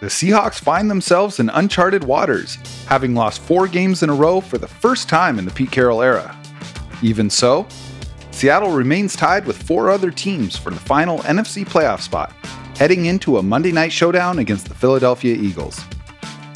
[0.00, 2.56] The Seahawks find themselves in uncharted waters,
[2.86, 6.00] having lost four games in a row for the first time in the Pete Carroll
[6.00, 6.34] era.
[7.02, 7.68] Even so,
[8.30, 12.32] Seattle remains tied with four other teams for the final NFC playoff spot,
[12.78, 15.78] heading into a Monday night showdown against the Philadelphia Eagles.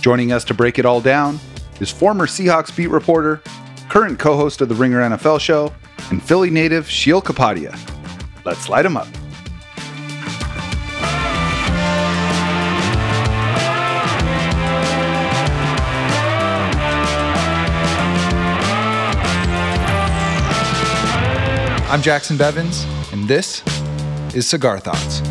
[0.01, 1.39] Joining us to break it all down
[1.81, 3.43] is former Seahawks beat reporter,
[3.91, 5.71] current co host of the Ringer NFL show,
[6.11, 7.79] and Philly native Sheil Kapadia.
[8.47, 9.09] Let's light him up.
[21.95, 23.62] I'm Jackson Bevins, and this
[24.35, 25.23] is Cigar Thoughts.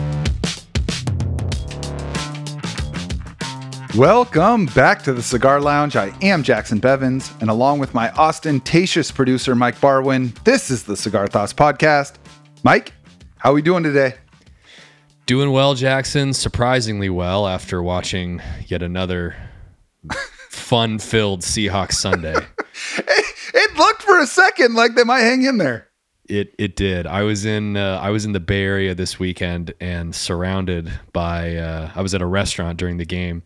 [3.98, 5.98] Welcome back to the Cigar Lounge.
[5.98, 10.96] I am Jackson Bevins, and along with my ostentatious producer, Mike Barwin, this is the
[10.96, 12.14] Cigar Thoughts Podcast.
[12.64, 12.94] Mike,
[13.40, 14.14] how are we doing today?
[15.26, 16.32] Doing well, Jackson.
[16.32, 19.36] Surprisingly well after watching yet another
[20.50, 22.38] fun filled Seahawks Sunday.
[22.98, 25.90] it, it looked for a second like they might hang in there.
[26.30, 27.06] It it did.
[27.06, 31.58] I was in uh, I was in the Bay Area this weekend and surrounded by
[31.58, 33.44] uh, I was at a restaurant during the game,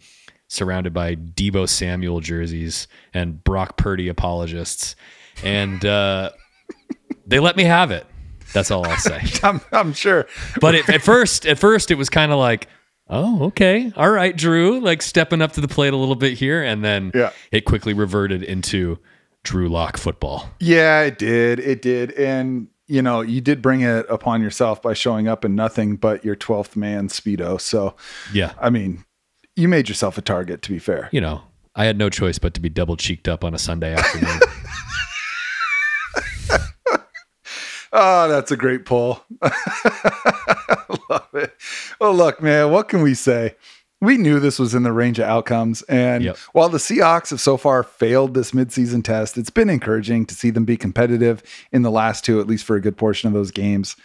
[0.47, 4.95] surrounded by Deebo Samuel jerseys and Brock Purdy apologists,
[5.44, 6.30] and uh,
[7.25, 8.06] they let me have it.
[8.53, 9.22] That's all I'll say.
[9.44, 10.28] I'm, I'm sure.
[10.62, 12.67] But it, at first, at first, it was kind of like,
[13.09, 16.64] oh, okay, all right, Drew, like stepping up to the plate a little bit here,
[16.64, 17.31] and then Yeah.
[17.52, 19.00] it quickly reverted into
[19.48, 20.50] Drew Lock football.
[20.59, 21.59] Yeah, it did.
[21.62, 22.12] It did.
[22.12, 26.26] And, you know, you did bring it upon yourself by showing up in nothing but
[26.26, 27.59] your 12th man Speedo.
[27.62, 27.95] So,
[28.34, 29.06] Yeah, I mean,
[29.56, 31.08] you made yourself a target, to be fair.
[31.14, 31.44] you know,
[31.75, 34.40] I had no choice but to be double cheeked up on a Sunday afternoon.
[37.94, 39.23] Oh, that's a great pull.
[39.42, 41.56] Love it.
[42.02, 43.56] Well, look, man, what can we say?
[44.00, 45.81] We knew this was in the range of outcomes.
[45.84, 46.38] And Yep.
[46.53, 50.52] while the Seahawks have so far failed this midseason test, it's been encouraging to see
[50.52, 51.41] them be competitive
[51.72, 53.96] in the last two, at least for a good portion of those games.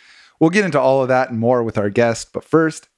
[0.41, 2.32] We'll get into all of that and more with our guest.
[2.32, 2.88] But first,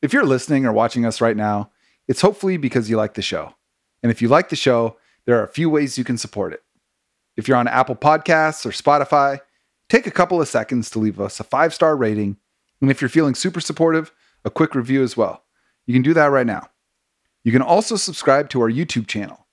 [0.00, 1.70] if you're listening or watching us right now,
[2.06, 3.54] it's hopefully because you like the show.
[4.02, 6.62] And if you like the show, there are a few ways you can support it.
[7.36, 9.40] If you're on Apple Podcasts or Spotify,
[9.90, 12.38] take a couple of seconds to leave us a five star rating.
[12.80, 14.12] And if you're feeling super supportive,
[14.44, 15.44] a quick review as well.
[15.88, 16.68] You can do that right now.
[17.44, 19.46] You can also subscribe to our YouTube channel,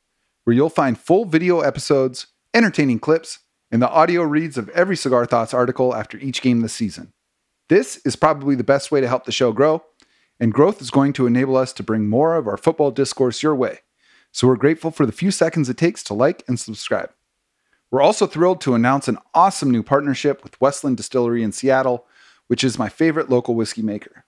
[0.43, 3.39] where you'll find full video episodes, entertaining clips,
[3.71, 7.13] and the audio reads of every Cigar Thoughts article after each game this season.
[7.69, 9.85] This is probably the best way to help the show grow,
[10.37, 13.55] and growth is going to enable us to bring more of our football discourse your
[13.55, 13.79] way.
[14.33, 17.11] So we're grateful for the few seconds it takes to like and subscribe.
[17.89, 22.05] We're also thrilled to announce an awesome new partnership with Westland Distillery in Seattle,
[22.47, 24.25] which is my favorite local whiskey maker.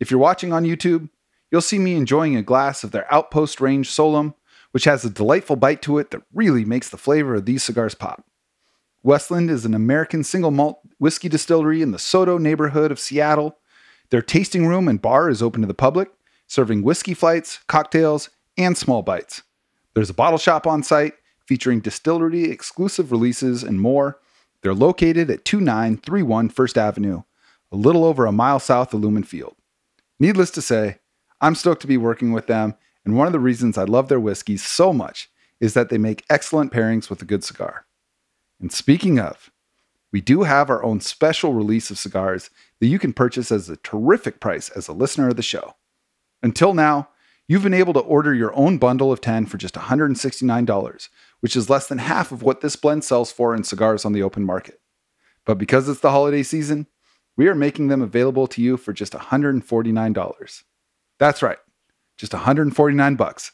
[0.00, 1.08] If you're watching on YouTube,
[1.50, 4.34] you'll see me enjoying a glass of their Outpost Range Solum,
[4.72, 7.94] which has a delightful bite to it that really makes the flavor of these cigars
[7.94, 8.24] pop.
[9.02, 13.56] Westland is an American single malt whiskey distillery in the SoDo neighborhood of Seattle.
[14.10, 16.10] Their tasting room and bar is open to the public,
[16.46, 19.42] serving whiskey flights, cocktails, and small bites.
[19.94, 21.14] There's a bottle shop on site
[21.46, 24.18] featuring distillery exclusive releases and more.
[24.62, 27.22] They're located at 2931 First Avenue,
[27.70, 29.54] a little over a mile south of Lumen Field.
[30.18, 30.98] Needless to say,
[31.40, 32.74] I'm stoked to be working with them,
[33.04, 35.28] and one of the reasons I love their whiskeys so much
[35.60, 37.86] is that they make excellent pairings with a good cigar.
[38.60, 39.50] And speaking of,
[40.12, 43.76] we do have our own special release of cigars that you can purchase as a
[43.76, 45.74] terrific price as a listener of the show.
[46.42, 47.10] Until now,
[47.48, 51.08] you've been able to order your own bundle of 10 for just $169,
[51.40, 54.22] which is less than half of what this blend sells for in cigars on the
[54.22, 54.80] open market.
[55.44, 56.86] But because it's the holiday season,
[57.36, 60.62] we are making them available to you for just $149.
[61.18, 61.58] That's right,
[62.16, 63.52] just 149 bucks.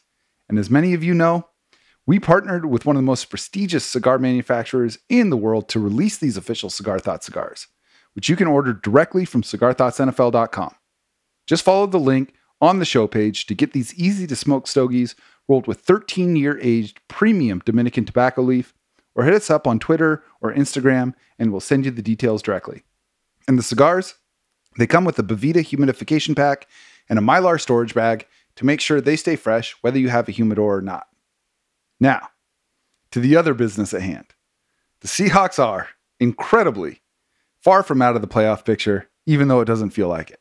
[0.49, 1.49] And as many of you know,
[2.07, 6.19] we partnered with one of the most prestigious cigar manufacturers in the world to release
[6.19, 7.69] these official Cigar Thought cigars,
[8.15, 10.75] which you can order directly from cigarthoughtsnfl.com.
[11.47, 15.15] Just follow the link on the show page to get these easy to smoke stogies
[15.49, 18.75] rolled with 13 year aged premium Dominican tobacco leaf,
[19.15, 22.83] or hit us up on Twitter or Instagram and we'll send you the details directly.
[23.47, 24.15] And the cigars,
[24.79, 26.67] they come with a Boveda humidification pack
[27.13, 28.27] and a Mylar storage bag
[28.57, 31.09] to make sure they stay fresh whether you have a humidor or not.
[32.01, 32.31] Now,
[33.11, 34.29] to the other business at hand.
[35.03, 37.03] The Seahawks are, incredibly,
[37.61, 40.41] far from out of the playoff picture, even though it doesn't feel like it.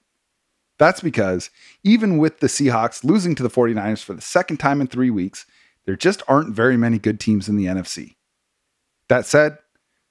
[0.79, 1.49] That's because
[1.83, 5.45] even with the Seahawks losing to the 49ers for the second time in three weeks,
[5.85, 8.15] there just aren't very many good teams in the NFC.
[9.09, 9.57] That said,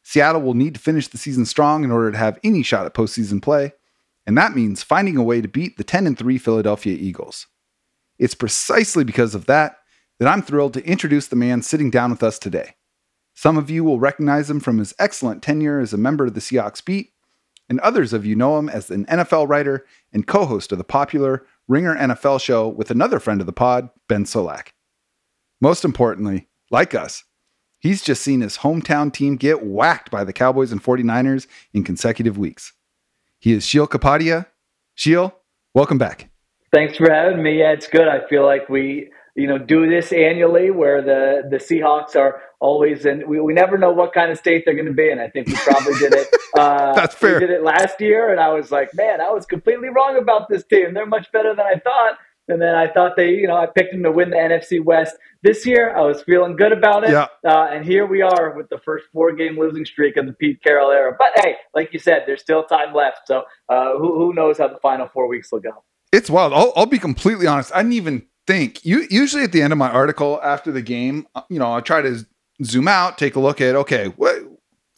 [0.02, 2.92] Seattle will need to finish the season strong in order to have any shot at
[2.92, 3.72] postseason play,
[4.30, 7.48] and that means finding a way to beat the 10 and 3 Philadelphia Eagles.
[8.16, 9.78] It's precisely because of that
[10.20, 12.76] that I'm thrilled to introduce the man sitting down with us today.
[13.34, 16.40] Some of you will recognize him from his excellent tenure as a member of the
[16.40, 17.10] Seahawks beat,
[17.68, 20.84] and others of you know him as an NFL writer and co host of the
[20.84, 24.68] popular Ringer NFL show with another friend of the pod, Ben Solak.
[25.60, 27.24] Most importantly, like us,
[27.80, 32.38] he's just seen his hometown team get whacked by the Cowboys and 49ers in consecutive
[32.38, 32.74] weeks.
[33.40, 34.46] He is Sheil Kapadia.
[34.94, 35.34] Sheil,
[35.74, 36.30] welcome back.
[36.74, 37.58] Thanks for having me.
[37.58, 38.06] Yeah, it's good.
[38.06, 43.06] I feel like we, you know, do this annually where the the Seahawks are always
[43.06, 43.26] in.
[43.26, 45.18] We, we never know what kind of state they're going to be in.
[45.18, 46.28] I think we probably did it.
[46.58, 47.34] Uh, That's fair.
[47.34, 50.48] We did it last year, and I was like, man, I was completely wrong about
[50.48, 50.94] this team.
[50.94, 52.18] They're much better than I thought.
[52.50, 55.16] And then I thought they, you know, I picked them to win the NFC West
[55.42, 55.96] this year.
[55.96, 57.10] I was feeling good about it.
[57.10, 57.28] Yeah.
[57.44, 60.62] Uh, and here we are with the first four game losing streak of the Pete
[60.62, 61.14] Carroll era.
[61.18, 63.26] But hey, like you said, there's still time left.
[63.26, 65.82] So uh, who, who knows how the final four weeks will go?
[66.12, 66.52] It's wild.
[66.52, 67.70] I'll, I'll be completely honest.
[67.74, 68.84] I didn't even think.
[68.84, 71.80] You usually at the end of my article after the game, uh, you know, I
[71.80, 72.26] try to
[72.64, 74.36] zoom out, take a look at okay, what,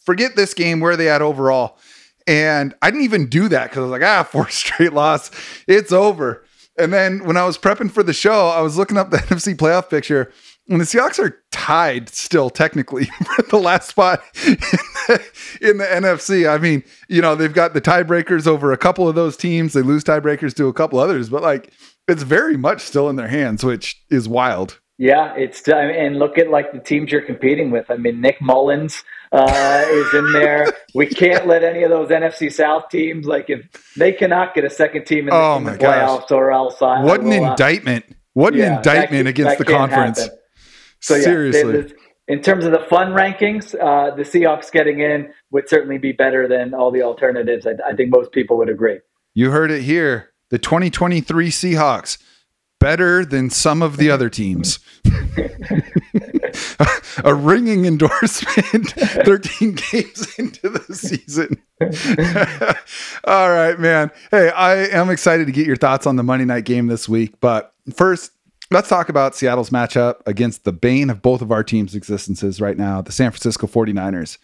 [0.04, 0.80] forget this game.
[0.80, 1.78] Where are they at overall?
[2.26, 5.30] And I didn't even do that because I was like, ah, four straight loss,
[5.66, 6.44] it's over.
[6.78, 9.54] And then when I was prepping for the show, I was looking up the NFC
[9.54, 10.32] playoff picture,
[10.68, 13.04] and the Seahawks are tied still technically
[13.36, 15.28] for the last spot in the,
[15.60, 16.48] in the, NFC.
[16.48, 19.72] I mean, you know, they've got the tiebreakers over a couple of those teams.
[19.72, 21.72] They lose tiebreakers to a couple others, but like
[22.08, 24.78] it's very much still in their hands, which is wild.
[24.98, 27.90] Yeah, it's and look at like the teams you're competing with.
[27.90, 30.72] I mean, Nick Mullens uh, is in there.
[30.94, 34.70] We can't let any of those NFC South teams like if they cannot get a
[34.70, 36.32] second team in the, oh in the playoffs gosh.
[36.32, 36.82] or else.
[36.82, 38.04] I, what an indictment!
[38.34, 40.20] What an yeah, indictment against the conference.
[40.20, 40.38] Happen.
[41.00, 41.78] So seriously.
[41.78, 41.94] Yeah,
[42.28, 46.46] in terms of the fun rankings, uh, the Seahawks getting in would certainly be better
[46.46, 47.66] than all the alternatives.
[47.66, 49.00] I, I think most people would agree.
[49.34, 50.30] You heard it here.
[50.50, 52.18] The 2023 Seahawks
[52.82, 54.80] better than some of the other teams.
[57.24, 58.90] a ringing endorsement
[59.24, 61.62] 13 games into the season.
[63.24, 64.10] All right, man.
[64.32, 67.38] Hey, I am excited to get your thoughts on the Monday night game this week.
[67.40, 68.32] But first,
[68.72, 72.76] let's talk about Seattle's matchup against the bane of both of our teams' existences right
[72.76, 74.38] now, the San Francisco 49ers.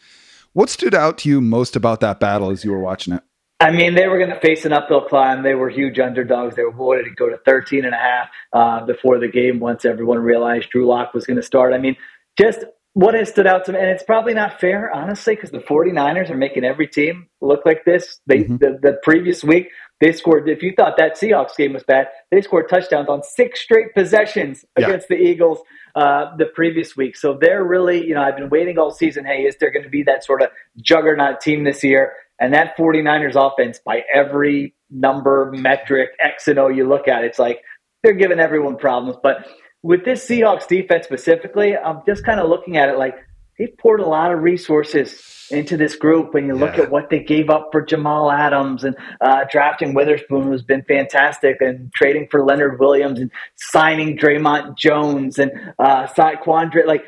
[0.53, 3.23] What stood out to you most about that battle as you were watching it?
[3.61, 5.43] I mean, they were going to face an uphill climb.
[5.43, 6.55] They were huge underdogs.
[6.55, 9.85] They were wanted to go to 13 and a half uh, before the game once
[9.85, 11.75] everyone realized Drew Lock was going to start.
[11.75, 11.97] I mean,
[12.39, 12.65] just
[12.95, 16.31] what has stood out to me, and it's probably not fair, honestly, because the 49ers
[16.31, 18.21] are making every team look like this.
[18.27, 18.57] They mm-hmm.
[18.59, 19.69] the, the previous week,
[20.01, 23.61] they scored, if you thought that Seahawks game was bad, they scored touchdowns on six
[23.61, 24.87] straight possessions yeah.
[24.87, 25.59] against the Eagles
[25.97, 27.17] uh, the previous week.
[27.17, 29.25] So they're really, you know, I've been waiting all season.
[29.25, 30.51] Hey, is there going to be that sort of
[30.81, 32.13] juggernaut team this year?
[32.41, 37.39] And that 49ers offense, by every number, metric, X and O you look at, it's
[37.39, 37.63] like
[38.03, 39.19] they're giving everyone problems.
[39.23, 39.47] But
[39.83, 43.17] with this Seahawks defense specifically, I'm just kind of looking at it like
[43.59, 46.35] they've poured a lot of resources into this group.
[46.35, 46.85] When you look yeah.
[46.85, 51.57] at what they gave up for Jamal Adams and uh, drafting Witherspoon, who's been fantastic,
[51.61, 57.05] and trading for Leonard Williams and signing Dre'Mont Jones and uh, Saquon, like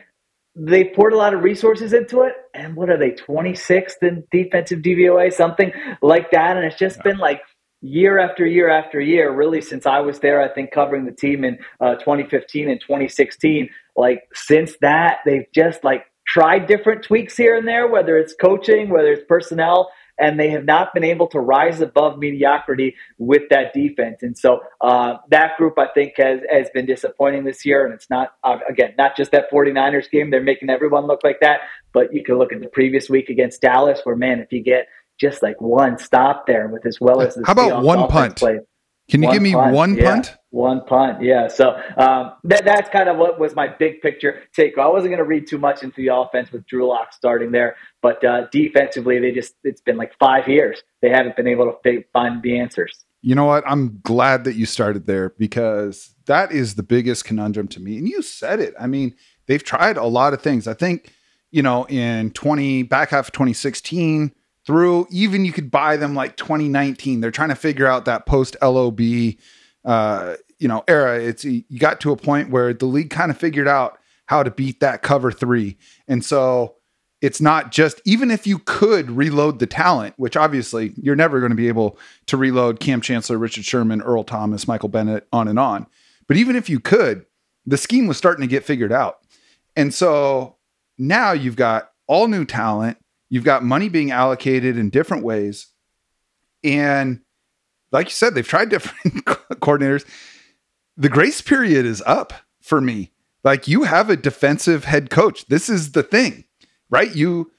[0.57, 2.33] they poured a lot of resources into it.
[2.55, 6.57] And what are they, 26th in defensive DVOA, something like that?
[6.57, 7.13] And it's just yeah.
[7.13, 7.41] been like
[7.83, 11.45] year after year after year, really, since I was there, I think covering the team
[11.45, 13.71] in uh, 2015 and 2016.
[13.97, 18.91] Like, since that, they've just like tried different tweaks here and there, whether it's coaching,
[18.91, 19.91] whether it's personnel
[20.21, 24.23] and they have not been able to rise above mediocrity with that defense.
[24.23, 27.85] And so uh, that group, I think, has, has been disappointing this year.
[27.85, 30.31] And it's not, uh, again, not just that 49ers game.
[30.31, 31.61] They're making everyone look like that.
[31.93, 34.87] But you can look at the previous week against Dallas, where, man, if you get
[35.19, 38.37] just like one stop there with as well as the How about one punt?
[38.37, 38.61] Play,
[39.09, 40.37] can you one give me punt, one yeah, punt?
[40.51, 41.47] One punt, yeah.
[41.47, 44.77] So um, that, that's kind of what was my big picture take.
[44.79, 47.77] I wasn't going to read too much into the offense with Drew Lock starting there,
[48.03, 52.05] but uh, defensively, they just it's been like five years they haven't been able to
[52.13, 53.05] find the answers.
[53.23, 53.63] You know what?
[53.67, 57.99] I'm glad that you started there because that is the biggest conundrum to me.
[57.99, 58.75] And you said it.
[58.79, 59.15] I mean,
[59.47, 60.67] they've tried a lot of things.
[60.67, 61.13] I think
[61.53, 64.33] you know in 20 back half of 2016
[64.67, 67.21] through even you could buy them like 2019.
[67.21, 69.01] They're trying to figure out that post LOB
[69.85, 71.21] uh, you know era.
[71.21, 74.51] It's you got to a point where the league kind of figured out how to
[74.51, 75.77] beat that cover three,
[76.09, 76.77] and so
[77.21, 81.51] it's not just even if you could reload the talent, which obviously you're never going
[81.51, 85.59] to be able to reload Kam Chancellor, Richard Sherman, Earl Thomas, Michael Bennett, on and
[85.59, 85.87] on.
[86.27, 87.27] But even if you could,
[87.67, 89.19] the scheme was starting to get figured out.
[89.77, 90.57] And so
[90.97, 92.99] now you've got all new talent.
[93.29, 95.69] You've got money being allocated in different ways.
[96.65, 97.21] And
[97.93, 100.05] like you said, they've tried different coordinators.
[100.97, 103.11] the grace period is up for me.
[103.43, 105.47] Like you have a defensive head coach.
[105.47, 106.45] This is the thing,
[106.91, 107.15] right?
[107.15, 107.51] You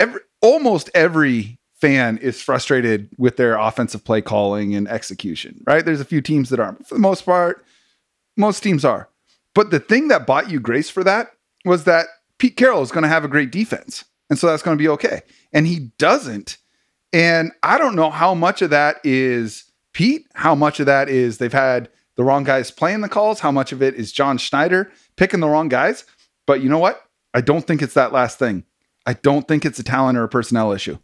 [0.00, 5.84] every almost every fan is frustrated with their offensive play calling and execution, right?
[5.84, 6.86] There's a few teams that aren't.
[6.86, 7.64] For the most part,
[8.36, 9.08] most teams are.
[9.54, 11.32] But the thing that bought you grace for that
[11.64, 12.06] was that
[12.38, 14.04] Pete Carroll is going to have a great defense.
[14.30, 15.22] And so that's going to be okay.
[15.52, 16.56] And he doesn't.
[17.14, 21.38] And I don't know how much of that is Pete, how much of that is
[21.38, 24.90] they've had the wrong guys playing the calls, how much of it is John Schneider
[25.16, 26.04] picking the wrong guys.
[26.44, 27.00] But you know what?
[27.32, 28.64] I don't think it's that last thing.
[29.06, 30.98] I don't think it's a talent or a personnel issue.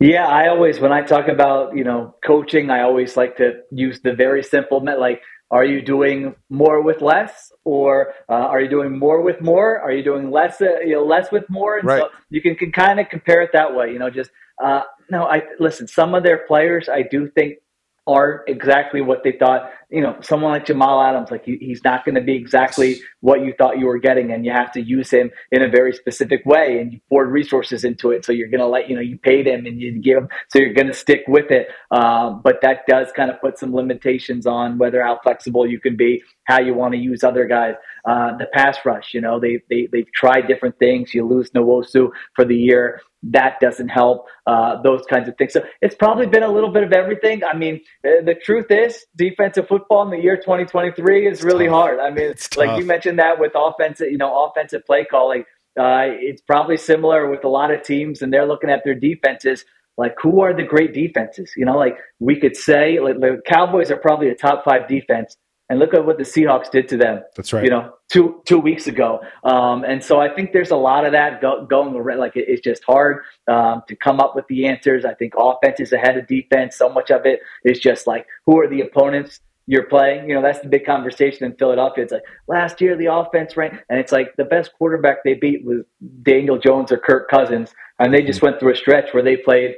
[0.00, 4.00] Yeah, I always when I talk about you know coaching, I always like to use
[4.00, 5.20] the very simple like
[5.50, 9.78] are you doing more with less, or uh, are you doing more with more?
[9.78, 11.78] Are you doing less, uh, you know, less with more?
[11.78, 12.02] And right.
[12.02, 13.92] so you can, can kind of compare it that way.
[13.92, 14.30] You know, just
[14.62, 15.24] uh, no.
[15.24, 15.86] I listen.
[15.86, 17.58] Some of their players, I do think
[18.06, 19.70] aren't exactly what they thought.
[19.88, 23.40] You know, someone like Jamal Adams, like he, he's not going to be exactly what
[23.40, 26.44] you thought you were getting, and you have to use him in a very specific
[26.44, 28.24] way, and you poured resources into it.
[28.24, 30.58] So you're going to let you know you paid him and you give him, so
[30.58, 31.68] you're going to stick with it.
[31.90, 35.96] Um, but that does kind of put some limitations on whether how flexible you can
[35.96, 37.74] be, how you want to use other guys.
[38.06, 41.14] Uh, the pass rush, you know, they they they've tried different things.
[41.14, 45.52] You lose Nwosu for the year that doesn't help, uh, those kinds of things.
[45.52, 47.42] So it's probably been a little bit of everything.
[47.44, 52.00] I mean, uh, the truth is, defensive football in the year 2023 is really hard.
[52.00, 52.78] I mean, it's like tough.
[52.80, 55.44] you mentioned that with offensive, you know, offensive play calling.
[55.78, 59.64] Uh, it's probably similar with a lot of teams, and they're looking at their defenses.
[59.96, 61.52] Like, who are the great defenses?
[61.56, 65.36] You know, like we could say, like, the Cowboys are probably a top five defense
[65.68, 67.22] and look at what the Seahawks did to them.
[67.36, 67.64] That's right.
[67.64, 69.20] You know, two two weeks ago.
[69.44, 72.18] Um, and so I think there's a lot of that go, going around.
[72.18, 75.04] Like it, it's just hard um, to come up with the answers.
[75.04, 76.76] I think offense is ahead of defense.
[76.76, 80.28] So much of it is just like who are the opponents you're playing.
[80.28, 82.04] You know, that's the big conversation in Philadelphia.
[82.04, 85.64] It's like last year the offense ran, and it's like the best quarterback they beat
[85.64, 85.82] was
[86.22, 88.46] Daniel Jones or Kirk Cousins, and they just mm-hmm.
[88.46, 89.76] went through a stretch where they played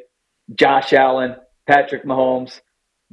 [0.54, 1.36] Josh Allen,
[1.68, 2.60] Patrick Mahomes,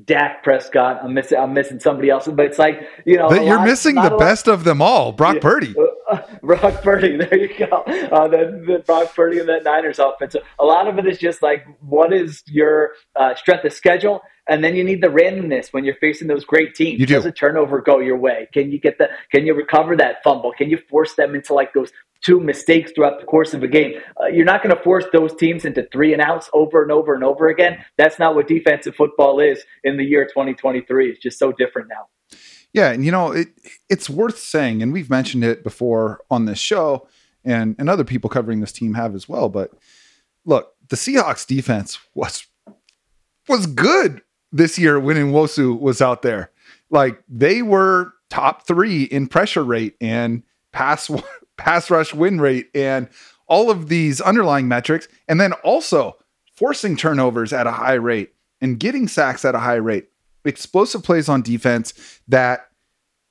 [0.03, 1.01] Dak Prescott.
[1.03, 1.38] I'm missing.
[1.38, 3.29] I'm missing somebody else, but it's like you know.
[3.29, 5.75] But you're lot, missing the best of them all, Brock yeah, Purdy.
[6.09, 7.15] Uh, Brock Purdy.
[7.17, 7.83] There you go.
[7.83, 10.35] Uh, the, the Brock Purdy and that Niners offense.
[10.59, 14.63] A lot of it is just like what is your uh, strength of schedule, and
[14.63, 17.00] then you need the randomness when you're facing those great teams.
[17.00, 17.13] You do.
[17.13, 18.47] Does a turnover go your way?
[18.51, 19.09] Can you get the?
[19.31, 20.53] Can you recover that fumble?
[20.53, 21.91] Can you force them into like those
[22.24, 23.94] two mistakes throughout the course of a game.
[24.22, 27.13] Uh, you're not going to force those teams into three and outs over and over
[27.13, 27.84] and over again.
[27.98, 31.10] That's not what defensive football is in the year 2023.
[31.10, 32.08] It's just so different now.
[32.74, 33.50] Yeah, and you know it
[33.88, 37.08] it's worth saying, and we've mentioned it before on this show,
[37.46, 39.48] and and other people covering this team have as well.
[39.48, 39.72] But
[40.44, 42.48] look, the Seahawks defense was
[43.48, 46.51] was good this year when Nwosu was out there.
[46.89, 51.12] Like they were top three in pressure rate and pass
[51.63, 53.08] pass rush win rate and
[53.48, 56.17] all of these underlying metrics, and then also
[56.58, 60.10] forcing turnovers at a high rate and getting sacks at a high rate.
[60.43, 62.67] Explosive plays on defense that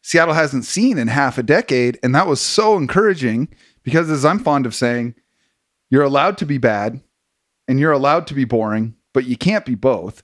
[0.02, 1.98] Seattle hasn't seen in half a decade.
[2.02, 3.48] And that was so encouraging
[3.82, 5.14] because, as I'm fond of saying,
[5.90, 7.00] you're allowed to be bad
[7.68, 10.22] and you're allowed to be boring, but you can't be both.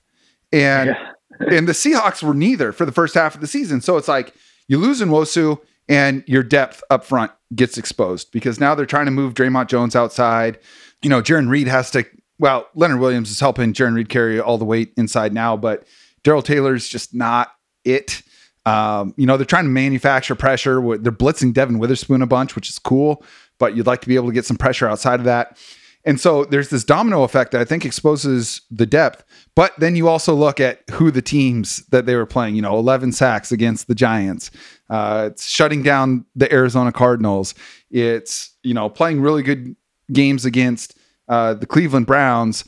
[0.51, 0.95] And
[1.39, 1.47] yeah.
[1.57, 3.81] and the Seahawks were neither for the first half of the season.
[3.81, 4.33] So it's like
[4.67, 9.11] you lose Nwosu and your depth up front gets exposed because now they're trying to
[9.11, 10.59] move Dre'Mont Jones outside.
[11.01, 12.05] You know, Jarran Reed has to,
[12.37, 15.85] well, Leonard Williams is helping Jarran Reed carry all the weight inside now, but
[16.23, 17.51] Darrell Taylor's just not
[17.83, 18.21] it.
[18.65, 20.75] Um, you know, they're trying to manufacture pressure.
[20.97, 23.23] They're blitzing Devon Witherspoon a bunch, which is cool,
[23.57, 25.57] but you'd like to be able to get some pressure outside of that.
[26.05, 29.23] And so there's this domino effect that I think exposes the depth.
[29.55, 32.77] But then you also look at who the teams that they were playing, you know,
[32.77, 34.49] 11 sacks against the Giants.
[34.89, 37.53] Uh, it's shutting down the Arizona Cardinals.
[37.91, 39.75] It's, you know, playing really good
[40.11, 42.65] games against uh, the Cleveland Browns.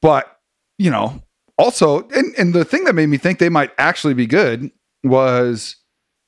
[0.00, 0.40] But,
[0.78, 1.22] you know,
[1.58, 4.70] also, and, and the thing that made me think they might actually be good
[5.04, 5.76] was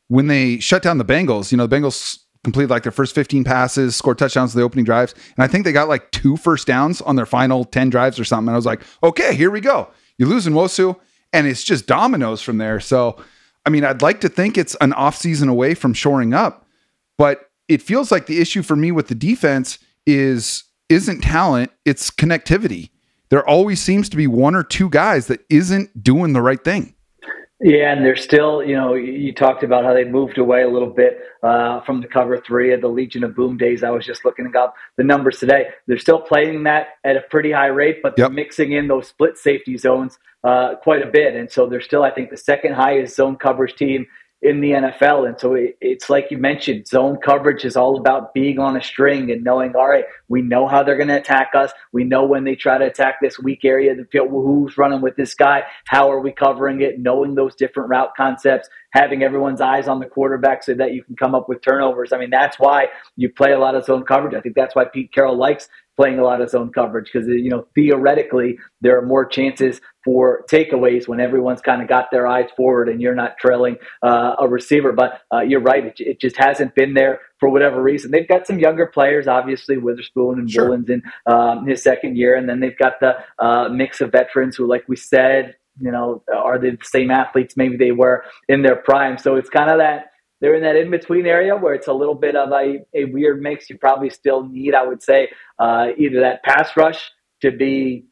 [0.09, 1.50] when they shut down the Bengals.
[1.50, 4.85] You know, the Bengals completed like their first 15 passes, scored touchdowns in the opening
[4.85, 5.14] drives.
[5.37, 8.25] And I think they got like two first downs on their final 10 drives or
[8.25, 8.49] something.
[8.49, 9.88] And I was like, okay, here we go.
[10.18, 10.97] You lose Nwosu,
[11.33, 12.78] and it's just dominoes from there.
[12.78, 13.16] So,
[13.66, 16.66] I mean, I'd like to think it's an offseason away from shoring up,
[17.16, 22.11] but it feels like the issue for me with the defense is isn't talent, it's
[22.11, 22.90] connectivity.
[23.30, 26.94] There always seems to be one or two guys that isn't doing the right thing.
[27.61, 30.90] Yeah, and they're still, you know, you talked about how they moved away a little
[30.90, 33.83] bit uh, from the cover three of the Legion of Boom days.
[33.83, 35.68] I was just looking up the numbers today.
[35.87, 39.38] They're still playing that at a pretty high rate, but they're mixing in those split
[39.38, 41.35] safety zones uh, quite a bit.
[41.35, 44.07] And so they're still, I think, the second highest zone coverage team
[44.45, 45.27] in the NFL.
[45.27, 48.83] And so it, it's like you mentioned, zone coverage is all about being on a
[48.83, 51.73] string and knowing, all right, we know how they're going to attack us.
[51.93, 55.01] We know when they try to attack this weak area of the field, who's running
[55.01, 59.63] with this guy, how are we covering it, knowing those different route concepts, having everyone's
[59.63, 62.13] eyes on the quarterback so that you can come up with turnovers.
[62.13, 64.35] I mean, that's why you play a lot of zone coverage.
[64.35, 67.51] I think that's why Pete Carroll likes playing a lot of zone coverage because you
[67.51, 72.49] know theoretically there are more chances for takeaways when everyone's kind of got their eyes
[72.57, 74.93] forward and you're not trailing uh, a receiver.
[74.93, 78.11] But uh, you're right; it, it, just hasn't been there for whatever reason.
[78.11, 80.69] They've got some younger players, obviously Witherspoon and sure.
[80.69, 84.57] Woolen's in um, his second year, and then they've got the uh, mix of veterans
[84.57, 88.77] who, like we said, you know, are the same athletes maybe they were in their
[88.77, 89.19] prime.
[89.19, 90.11] So it's kind of that
[90.45, 93.41] they're in that in between area where it's a little bit of a, a weird
[93.41, 93.71] mix.
[93.71, 97.11] You probably still need, I would say, uh, either that pass rush
[97.41, 98.05] to be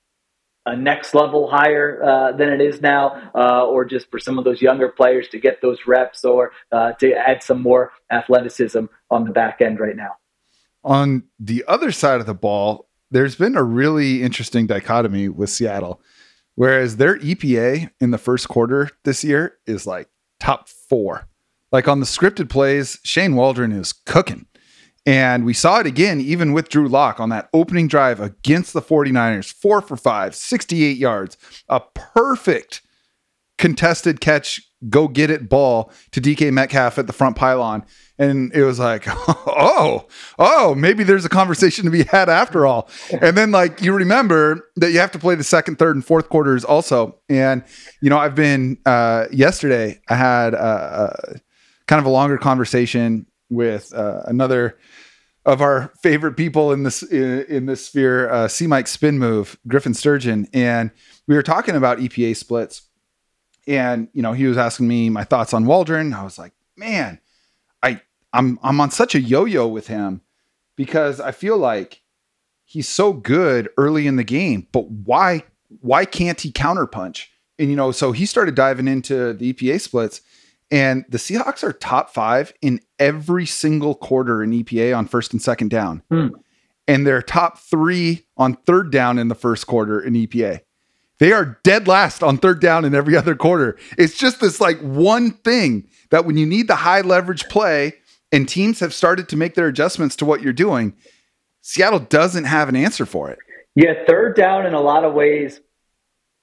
[0.64, 4.46] a next level higher uh, than it is now, uh, or just for some of
[4.46, 9.24] those younger players to get those reps or uh, to add some more athleticism on
[9.26, 10.12] the back end right now.
[10.84, 16.00] On the other side of the ball, there's been a really interesting dichotomy with Seattle.
[16.54, 20.08] Whereas their EPA in the first quarter this year is like
[20.40, 21.28] top four.
[21.72, 24.46] Like on the scripted plays, Shane Waldron is cooking.
[25.04, 28.82] And we saw it again, even with Drew Lock on that opening drive against the
[28.82, 31.36] 49ers, four for five, 68 yards,
[31.68, 32.82] a perfect
[33.58, 37.84] contested catch, go get it ball to DK Metcalf at the front pylon.
[38.18, 40.06] And it was like, oh,
[40.38, 42.88] oh, maybe there's a conversation to be had after all.
[43.20, 46.28] And then, like, you remember that you have to play the second, third, and fourth
[46.28, 47.18] quarters also.
[47.28, 47.64] And,
[48.00, 51.40] you know, I've been, uh, yesterday, I had a, a
[51.86, 54.78] kind of a longer conversation with uh, another
[55.44, 59.58] of our favorite people in this in, in this sphere, uh, C Mike Spin Move,
[59.66, 60.90] Griffin Sturgeon, and
[61.26, 62.82] we were talking about EPA splits
[63.66, 66.12] and you know he was asking me my thoughts on Waldron.
[66.12, 67.20] I was like, man,
[67.82, 68.00] I
[68.32, 70.22] I'm I'm on such a yo-yo with him
[70.76, 72.02] because I feel like
[72.64, 75.44] he's so good early in the game, but why
[75.80, 77.26] why can't he counterpunch?
[77.58, 80.20] And you know, so he started diving into the EPA splits,
[80.72, 85.42] and the Seahawks are top five in every single quarter in EPA on first and
[85.42, 86.02] second down.
[86.10, 86.28] Hmm.
[86.88, 90.60] And they're top three on third down in the first quarter in EPA.
[91.18, 93.76] They are dead last on third down in every other quarter.
[93.98, 97.92] It's just this like one thing that when you need the high leverage play
[98.32, 100.96] and teams have started to make their adjustments to what you're doing,
[101.60, 103.38] Seattle doesn't have an answer for it.
[103.74, 105.60] Yeah, third down in a lot of ways,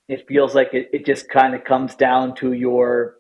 [0.07, 3.18] it feels like it, it just kind of comes down to your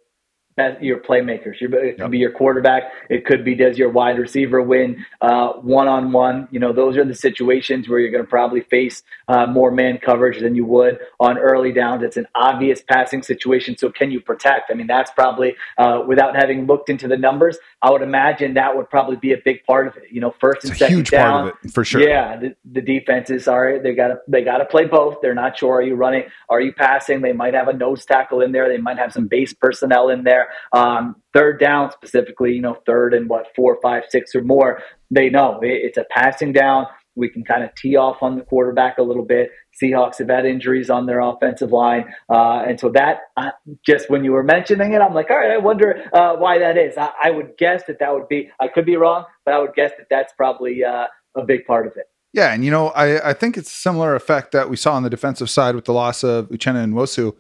[0.81, 1.59] your playmakers.
[1.59, 2.11] Your, it could yep.
[2.11, 2.83] be your quarterback.
[3.09, 6.47] It could be does your wide receiver win one on one.
[6.51, 9.97] You know, those are the situations where you're going to probably face uh, more man
[9.97, 12.03] coverage than you would on early downs.
[12.03, 13.77] It's an obvious passing situation.
[13.77, 14.71] So can you protect?
[14.71, 17.57] I mean, that's probably uh, without having looked into the numbers.
[17.81, 20.03] I would imagine that would probably be a big part of it.
[20.11, 22.01] You know, first and second down, part of it for sure.
[22.01, 25.17] Yeah, the, the defenses are they got to they got to play both.
[25.21, 27.21] They're not sure are you running, are you passing?
[27.21, 28.67] They might have a nose tackle in there.
[28.67, 30.48] They might have some base personnel in there.
[30.73, 34.81] Um, third down specifically, you know, third and what four, five, six or more.
[35.11, 36.87] They know it's a passing down.
[37.15, 39.51] We can kind of tee off on the quarterback a little bit.
[39.81, 43.51] Seahawks have had injuries on their offensive line, uh, and so that uh,
[43.85, 46.77] just when you were mentioning it, I'm like, all right, I wonder uh, why that
[46.77, 46.97] is.
[46.97, 48.49] I, I, would guess that that would be.
[48.59, 51.87] I could be wrong, but I would guess that that's probably uh, a big part
[51.87, 52.05] of it.
[52.33, 55.03] Yeah, and you know, I, I think it's a similar effect that we saw on
[55.03, 57.35] the defensive side with the loss of Uchenna Nwosu.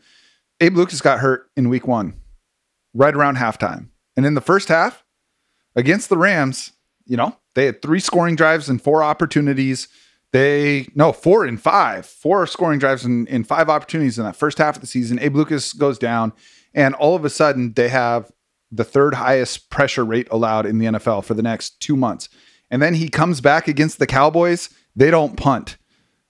[0.59, 2.18] Abe Lucas got hurt in week one
[2.93, 3.89] right around halftime.
[4.15, 5.03] And in the first half
[5.75, 6.73] against the Rams,
[7.05, 9.87] you know, they had three scoring drives and four opportunities.
[10.31, 14.57] They no four and five, four scoring drives and, and five opportunities in that first
[14.59, 15.19] half of the season.
[15.19, 16.33] Abe Lucas goes down,
[16.73, 18.31] and all of a sudden they have
[18.71, 22.29] the third highest pressure rate allowed in the NFL for the next two months.
[22.69, 24.69] And then he comes back against the Cowboys.
[24.95, 25.77] They don't punt,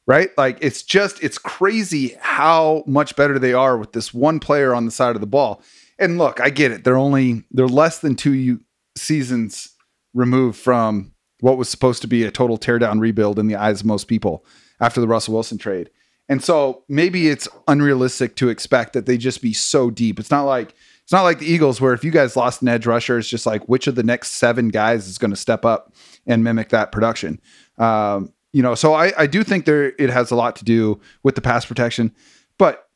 [0.08, 0.30] right?
[0.38, 4.86] Like it's just, it's crazy how much better they are with this one player on
[4.86, 5.62] the side of the ball
[6.00, 6.84] and look, I get it.
[6.84, 8.60] They're only they're less than two
[8.96, 9.76] seasons
[10.14, 13.86] removed from what was supposed to be a total teardown rebuild in the eyes of
[13.86, 14.46] most people
[14.80, 15.90] after the Russell Wilson trade.
[16.28, 20.20] And so maybe it's unrealistic to expect that they just be so deep.
[20.20, 22.86] It's not like it's not like the Eagles where if you guys lost an edge
[22.86, 25.94] rusher, it's just like which of the next seven guys is going to step up
[26.28, 27.42] and mimic that production.
[27.80, 31.00] Um, you know, so I, I do think there it has a lot to do
[31.24, 32.14] with the pass protection,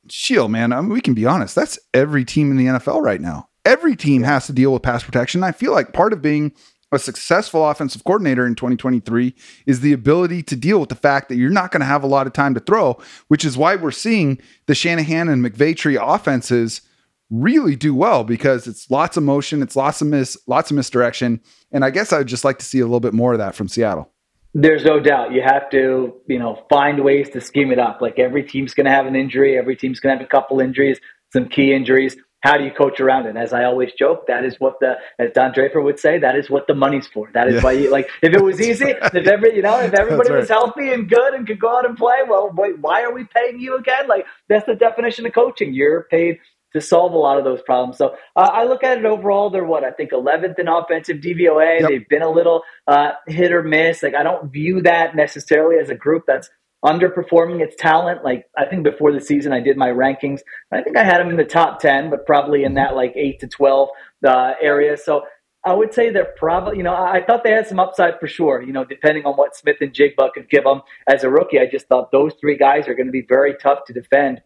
[0.10, 1.56] Sheil, man, I mean, we can be honest.
[1.56, 3.48] That's every team in the NFL right now.
[3.66, 5.44] Every team has to deal with pass protection.
[5.44, 6.54] I feel like part of being
[6.92, 9.34] a successful offensive coordinator in 2023
[9.66, 12.08] is the ability to deal with the fact that you're not going to have a
[12.08, 12.98] lot of time to throw,
[13.30, 16.82] which is why we're seeing the Shanahan and McVay tree offenses
[17.30, 21.42] really do well because it's lots of motion, it's lots of miss, lots of misdirection,
[21.72, 23.56] and I guess I would just like to see a little bit more of that
[23.56, 24.13] from Seattle.
[24.54, 28.02] There's no doubt you have to, you know, find ways to scheme it up.
[28.02, 30.60] Like every team's going to have an injury, every team's going to have a couple
[30.60, 31.00] injuries,
[31.32, 33.38] some key injuries how do you coach around it?
[33.38, 36.50] As I always joke, that is what the, as Don Draper would say, that is
[36.50, 37.30] what the money's for.
[37.34, 37.64] That is yeah.
[37.64, 40.40] why you, like, if it was easy, if every, you know, if everybody right.
[40.42, 43.24] was healthy and good and could go out and play, well, wait, why are we
[43.24, 44.10] paying you again?
[44.10, 45.74] Like, that's the definition of coaching.
[45.74, 46.40] You're paid
[46.74, 47.98] to solve a lot of those problems.
[47.98, 49.50] So uh, I look at it overall.
[49.50, 51.82] They're what I think 11th in offensive DVOA.
[51.82, 51.90] Yep.
[51.90, 54.04] They've been a little uh, hit or miss.
[54.04, 56.50] Like I don't view that necessarily as a group that's
[56.84, 58.24] underperforming its talent.
[58.24, 60.42] Like I think before the season, I did my rankings.
[60.72, 63.40] I think I had them in the top ten, but probably in that like eight
[63.40, 63.90] to twelve
[64.28, 64.98] uh, area.
[64.98, 65.24] So
[65.66, 68.62] I would say they're probably, you know, I thought they had some upside for sure.
[68.62, 72.12] You know, depending on what Smith-Njigba could give them as a rookie, I just thought
[72.12, 74.42] those three guys are going to be very tough to defend.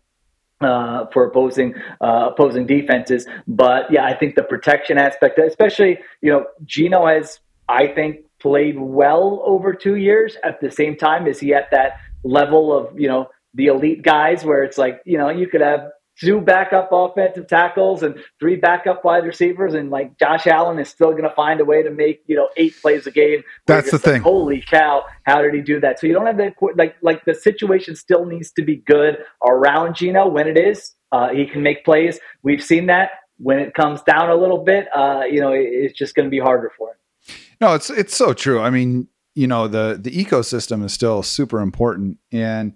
[0.59, 6.31] Uh, for opposing uh, opposing defenses, but yeah, I think the protection aspect, especially you
[6.31, 7.39] know, Geno has
[7.69, 10.35] I think played well over two years.
[10.43, 14.43] At the same time, is he at that level of you know the elite guys
[14.43, 19.03] where it's like you know you could have two backup offensive tackles and three backup
[19.03, 22.23] wide receivers, and like Josh Allen is still going to find a way to make
[22.27, 23.43] you know eight plays a game.
[23.65, 24.13] That's the thing.
[24.13, 25.06] Like, Holy cow!
[25.23, 25.99] How did he do that?
[25.99, 29.95] So you don't have that like like the situation still needs to be good around
[29.95, 30.95] Geno when it is.
[31.12, 32.19] Uh, he can make plays.
[32.43, 33.12] We've seen that.
[33.39, 36.32] When it comes down a little bit, uh, you know, it, it's just going to
[36.32, 37.36] be harder for him.
[37.62, 38.60] No, it's it's so true.
[38.60, 42.73] I mean, you know the the ecosystem is still super important and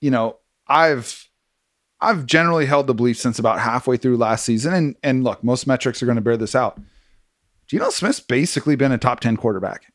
[0.00, 1.27] you know i've
[2.00, 5.66] i've generally held the belief since about halfway through last season and and look most
[5.66, 6.80] metrics are going to bear this out.
[7.66, 9.92] Geno Smith's basically been a top 10 quarterback.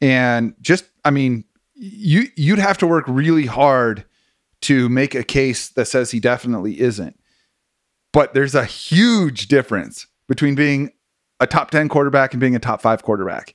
[0.00, 4.04] And just i mean you you'd have to work really hard
[4.62, 7.18] to make a case that says he definitely isn't.
[8.12, 10.92] But there's a huge difference between being
[11.38, 13.54] a top 10 quarterback and being a top 5 quarterback.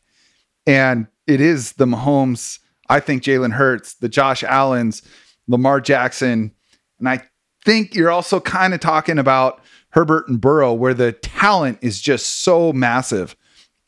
[0.67, 5.01] And it is the Mahomes, I think Jalen Hurts, the Josh Allens,
[5.47, 6.53] Lamar Jackson.
[6.99, 7.23] And I
[7.63, 12.41] think you're also kind of talking about Herbert and Burrow, where the talent is just
[12.43, 13.35] so massive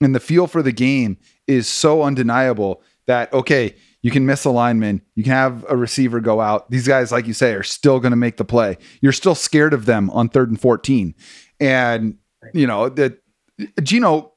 [0.01, 4.49] and the feel for the game is so undeniable that, okay, you can miss a
[4.49, 6.69] lineman, you can have a receiver go out.
[6.69, 8.77] These guys, like you say, are still going to make the play.
[9.01, 11.15] You're still scared of them on third and 14.
[11.59, 12.17] And,
[12.53, 13.19] you know, that
[13.81, 14.33] Geno,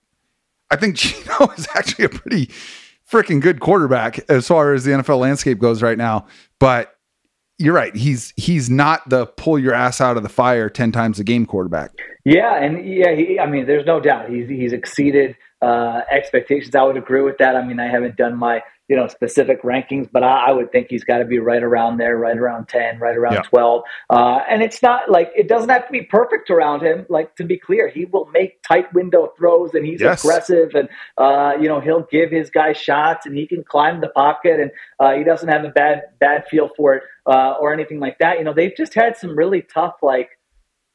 [0.71, 2.51] I think Geno is actually a pretty
[3.11, 6.27] freaking good quarterback as far as the NFL landscape goes right now.
[6.61, 6.96] But
[7.59, 7.95] you're right.
[7.95, 11.47] He's he's not the pull your ass out of the fire ten times a game
[11.47, 11.93] quarterback.
[12.25, 16.75] Yeah, and yeah, he, I mean, there's no doubt he's he's exceeded uh, expectations.
[16.75, 17.57] I would agree with that.
[17.57, 20.89] I mean, I haven't done my you know specific rankings, but I, I would think
[20.91, 23.43] he's got to be right around there, right around ten, right around yeah.
[23.43, 23.85] twelve.
[24.11, 27.07] Uh, and it's not like it doesn't have to be perfect around him.
[27.09, 30.23] Like to be clear, he will make tight window throws, and he's yes.
[30.23, 34.09] aggressive, and uh, you know he'll give his guys shots, and he can climb the
[34.09, 38.01] pocket, and uh, he doesn't have a bad bad feel for it uh, or anything
[38.01, 38.39] like that.
[38.39, 40.31] You know, they've just had some really tough like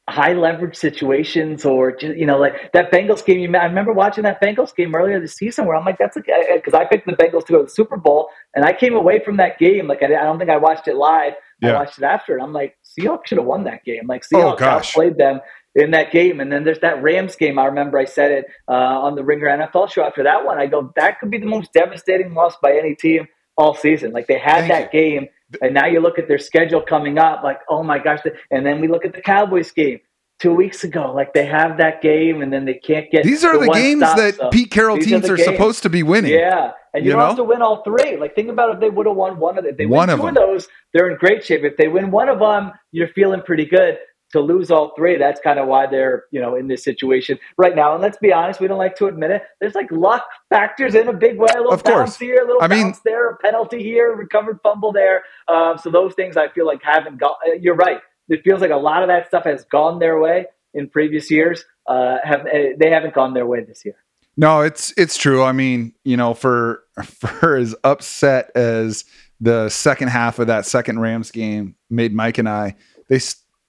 [0.09, 3.39] high leverage situations or just, you know like that Bengals game.
[3.39, 6.21] You, I remember watching that Bengals game earlier this season where I'm like, that's a
[6.55, 9.19] because I picked the Bengals to go to the Super Bowl, and I came away
[9.23, 11.33] from that game like I, I don't think I watched it live.
[11.61, 11.71] Yeah.
[11.71, 14.07] I watched it after, and I'm like, Seahawks should have won that game.
[14.07, 15.41] Like oh, Seahawks oh, played them
[15.75, 16.39] in that game.
[16.39, 17.57] And then there's that Rams game.
[17.57, 20.59] I remember I said it uh, on the Ringer NFL show after that one.
[20.59, 24.11] I go, that could be the most devastating loss by any team all season.
[24.11, 24.99] Like they had Thank that you.
[24.99, 25.27] game
[25.61, 28.19] and now you look at their schedule coming up, like, oh my gosh.
[28.51, 29.99] And then we look at the Cowboys game
[30.39, 31.11] two weeks ago.
[31.13, 34.01] Like they have that game and then they can't get These are the, the games
[34.01, 36.31] stop, that so Pete Carroll teams are, are supposed to be winning.
[36.31, 36.71] Yeah.
[36.93, 37.27] And you, you don't know?
[37.27, 38.17] have to win all three.
[38.17, 39.71] Like think about if they would have won one of them.
[39.71, 41.63] If they one win two of, of those, they're in great shape.
[41.63, 43.97] If they win one of them, you're feeling pretty good
[44.31, 47.75] to lose all three, that's kind of why they're, you know, in this situation right
[47.75, 47.93] now.
[47.93, 49.43] And let's be honest, we don't like to admit it.
[49.59, 51.49] There's like luck factors in a big way.
[51.53, 54.59] A little of bounce here, a little I bounce mean, there, a penalty here, recovered
[54.63, 55.23] fumble there.
[55.47, 57.35] Um, so those things I feel like haven't gone.
[57.47, 57.99] Uh, you're right.
[58.29, 61.65] It feels like a lot of that stuff has gone their way in previous years.
[61.87, 63.95] Uh, have uh, they haven't gone their way this year?
[64.37, 65.43] No, it's it's true.
[65.43, 69.05] I mean, you know, for for as upset as
[69.39, 72.75] the second half of that second Rams game made Mike and I,
[73.09, 73.19] they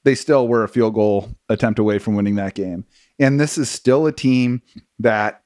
[0.04, 2.84] they still were a field goal attempt away from winning that game.
[3.18, 4.62] And this is still a team
[4.98, 5.42] that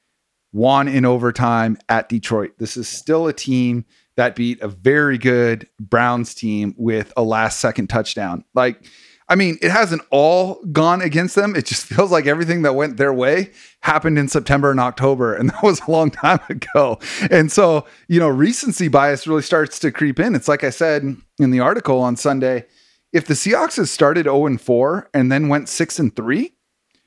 [0.52, 2.52] won in overtime at Detroit.
[2.58, 3.84] This is still a team
[4.16, 8.44] that beat a very good Browns team with a last second touchdown.
[8.54, 8.82] Like,
[9.28, 11.54] I mean, it hasn't all gone against them.
[11.54, 15.34] It just feels like everything that went their way happened in September and October.
[15.34, 16.98] And that was a long time ago.
[17.30, 20.34] And so, you know, recency bias really starts to creep in.
[20.34, 21.02] It's like I said
[21.38, 22.64] in the article on Sunday
[23.12, 26.52] if the Seahawks had started 0 and 4 and then went 6 and 3,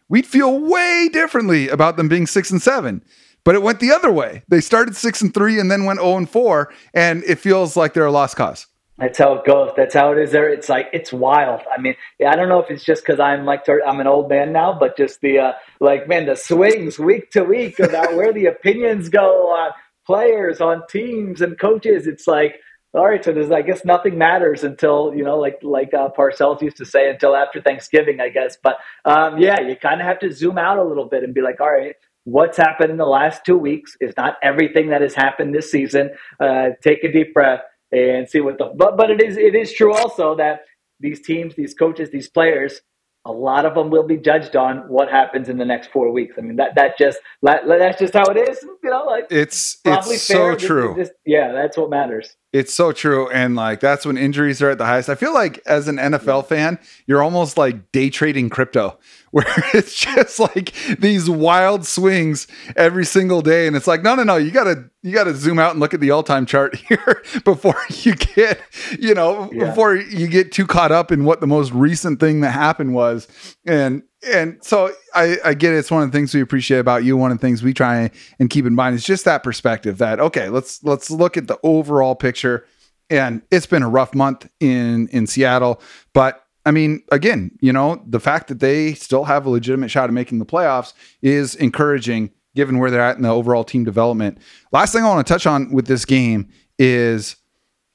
[0.09, 3.03] we'd feel way differently about them being six and seven.
[3.45, 4.43] But it went the other way.
[4.49, 7.93] They started six and three and then went 0 and four, and it feels like
[7.93, 8.67] they're a lost cause.
[8.97, 9.71] That's how it goes.
[9.77, 10.49] That's how it is there.
[10.49, 11.61] It's like, it's wild.
[11.73, 11.95] I mean,
[12.27, 14.97] I don't know if it's just because I'm like, I'm an old man now, but
[14.97, 19.51] just the, uh, like, man, the swings week to week about where the opinions go
[19.51, 19.71] on
[20.05, 22.07] players, on teams and coaches.
[22.07, 22.59] It's like,
[22.93, 26.61] all right, so there's, I guess nothing matters until, you know, like, like uh, Parcells
[26.61, 28.57] used to say, until after Thanksgiving, I guess.
[28.61, 31.41] But um, yeah, you kind of have to zoom out a little bit and be
[31.41, 35.13] like, all right, what's happened in the last two weeks is not everything that has
[35.13, 36.11] happened this season.
[36.39, 39.73] Uh, take a deep breath and see what the but but it is it is
[39.73, 40.61] true also that
[40.99, 42.81] these teams, these coaches, these players,
[43.25, 46.35] a lot of them will be judged on what happens in the next four weeks.
[46.37, 48.59] I mean that that just that's just how it is.
[48.83, 50.95] You know, like it's it's so true.
[50.97, 52.35] Just, yeah, that's what matters.
[52.51, 53.29] It's so true.
[53.29, 55.07] And like that's when injuries are at the highest.
[55.07, 58.97] I feel like as an NFL fan, you're almost like day trading crypto,
[59.31, 63.67] where it's just like these wild swings every single day.
[63.67, 65.99] And it's like, no, no, no, you gotta you gotta zoom out and look at
[65.99, 68.59] the all-time chart here before you get,
[68.99, 69.65] you know, yeah.
[69.65, 73.27] before you get too caught up in what the most recent thing that happened was.
[73.67, 75.77] And and so I, I get it.
[75.77, 77.15] It's one of the things we appreciate about you.
[77.15, 80.19] One of the things we try and keep in mind is just that perspective that
[80.19, 82.65] okay, let's let's look at the overall picture.
[83.09, 85.81] And it's been a rough month in in Seattle,
[86.13, 90.09] but I mean, again, you know, the fact that they still have a legitimate shot
[90.09, 94.37] at making the playoffs is encouraging given where they're at in the overall team development.
[94.71, 97.37] Last thing I want to touch on with this game is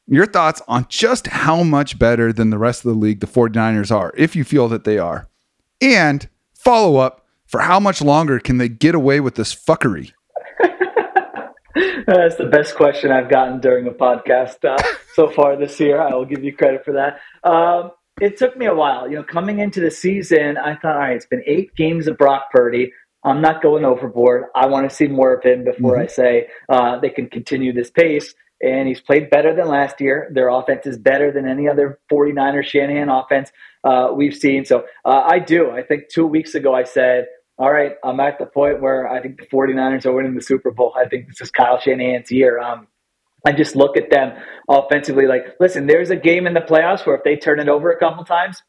[0.06, 3.94] your thoughts on just how much better than the rest of the league the 49ers
[3.94, 5.28] are, if you feel that they are.
[5.84, 10.12] And follow up for how much longer can they get away with this fuckery?
[12.06, 14.82] That's the best question I've gotten during a podcast uh,
[15.14, 16.00] so far this year.
[16.00, 17.20] I will give you credit for that.
[17.46, 19.10] Um, it took me a while.
[19.10, 22.16] You know, coming into the season, I thought, all right, it's been eight games of
[22.16, 22.92] Brock Purdy.
[23.22, 24.44] I'm not going overboard.
[24.54, 26.02] I want to see more of him before mm-hmm.
[26.02, 30.30] I say uh, they can continue this pace and he's played better than last year.
[30.32, 33.50] Their offense is better than any other 49er Shanahan offense
[33.84, 34.64] uh, we've seen.
[34.64, 35.70] So uh, I do.
[35.70, 37.26] I think two weeks ago I said,
[37.58, 40.70] all right, I'm at the point where I think the 49ers are winning the Super
[40.70, 40.94] Bowl.
[40.96, 42.58] I think this is Kyle Shanahan's year.
[42.60, 42.88] Um,
[43.46, 44.32] I just look at them
[44.68, 47.92] offensively like, listen, there's a game in the playoffs where if they turn it over
[47.92, 48.62] a couple times,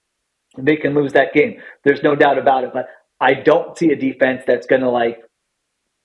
[0.58, 1.62] they can lose that game.
[1.84, 2.72] There's no doubt about it.
[2.74, 2.88] But
[3.20, 5.20] I don't see a defense that's going to like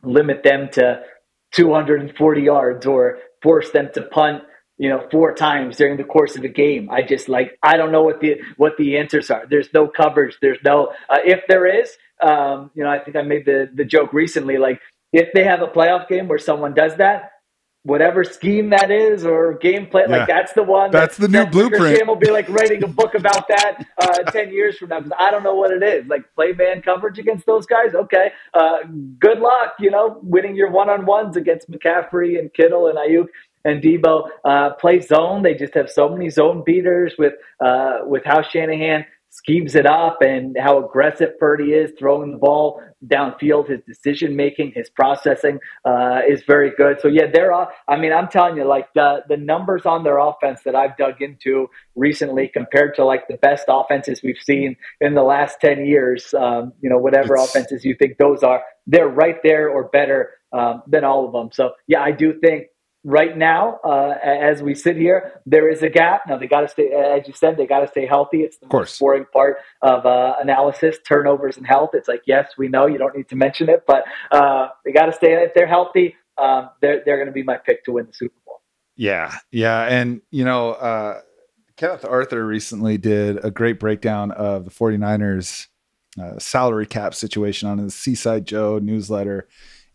[0.02, 1.02] limit them to
[1.52, 4.42] 240 yards or force them to punt
[4.78, 6.90] you know four times during the course of a game.
[6.90, 9.44] I just like i don't know what the what the answers are.
[9.48, 10.36] There's no coverage.
[10.40, 11.90] There's no uh, if there is
[12.22, 14.80] um, you know i think i made the the joke recently like
[15.12, 17.32] if they have a playoff game where someone does that
[17.82, 20.18] whatever scheme that is or gameplay, yeah.
[20.18, 20.90] like that's the one.
[20.90, 21.96] That's that, the new that blueprint.
[21.96, 25.16] Sam will be like writing a book about that uh, ten years from now because
[25.18, 26.06] I don't know what it is.
[26.06, 27.94] Like play man coverage against those guys.
[27.94, 28.78] Okay, uh,
[29.18, 29.74] good luck.
[29.78, 33.26] You know, winning your one on ones against McCaffrey and Kittle and Aiyuk.
[33.64, 35.42] and Deebo Uh, play zone.
[35.42, 40.18] They just have so many zone beaters with uh, with how Shanahan schemes it up
[40.20, 43.68] and how aggressive Purdy is throwing the ball downfield.
[43.68, 47.00] His decision making, his processing uh, is very good.
[47.00, 47.52] So yeah, they're.
[47.52, 51.22] I mean, I'm telling you, like the the numbers on their offense that I've dug
[51.22, 56.34] into recently compared to like the best offenses we've seen in the last ten years.
[56.34, 57.44] Um, you know, whatever it's...
[57.48, 61.50] offenses you think those are, they're right there or better um, than all of them.
[61.52, 62.66] So yeah, I do think
[63.04, 66.22] right now, uh, as we sit here, there is a gap.
[66.28, 68.42] Now they got to stay, as you said, they got to stay healthy.
[68.42, 71.90] It's the most boring part of uh, analysis, turnovers and health.
[71.94, 75.06] It's like, yes, we know you don't need to mention it, but uh, they got
[75.06, 75.32] to stay.
[75.32, 78.34] If they're healthy, um, they're they're going to be my pick to win the Super
[78.46, 78.60] Bowl.
[78.96, 81.20] Yeah, yeah, and you know, uh,
[81.76, 85.68] Kenneth Arthur recently did a great breakdown of the 49ers
[86.20, 89.48] uh, salary cap situation on his Seaside Joe newsletter.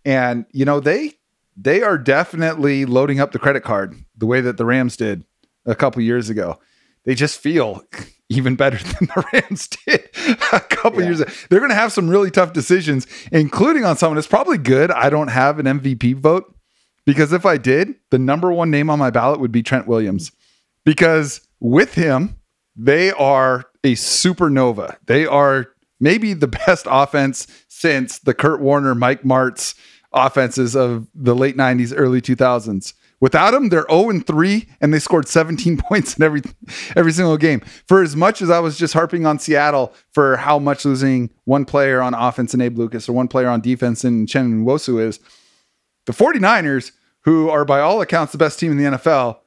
[0.03, 1.13] And, you know, they
[1.55, 5.23] they are definitely loading up the credit card the way that the Rams did
[5.65, 6.59] a couple years ago.
[7.03, 7.83] They just feel
[8.29, 10.09] even better than the Rams did
[10.51, 11.07] a couple yeah.
[11.07, 11.31] years ago.
[11.49, 14.17] They're going to have some really tough decisions, including on someone.
[14.17, 16.53] It's probably good I don't have an MVP vote
[17.05, 20.31] because if I did, the number one name on my ballot would be Trent Williams
[20.83, 22.35] because with him,
[22.75, 24.97] they are a supernova.
[25.05, 25.67] They are
[25.99, 29.75] maybe the best offense since the Kurt Warner, Mike Martz
[30.15, 32.93] offenses of the late 90s, early 2000s.
[33.21, 36.41] Without him, they're 0 and 3, and they scored 17 points in every
[36.95, 37.61] every single game.
[37.87, 41.65] For as much as I was just harping on Seattle for how much losing one
[41.65, 45.19] player on offense in Abe Lucas or one player on defense in Chen Nwosu is,
[46.05, 49.39] the 49ers, who are by all accounts the best team in the NFL,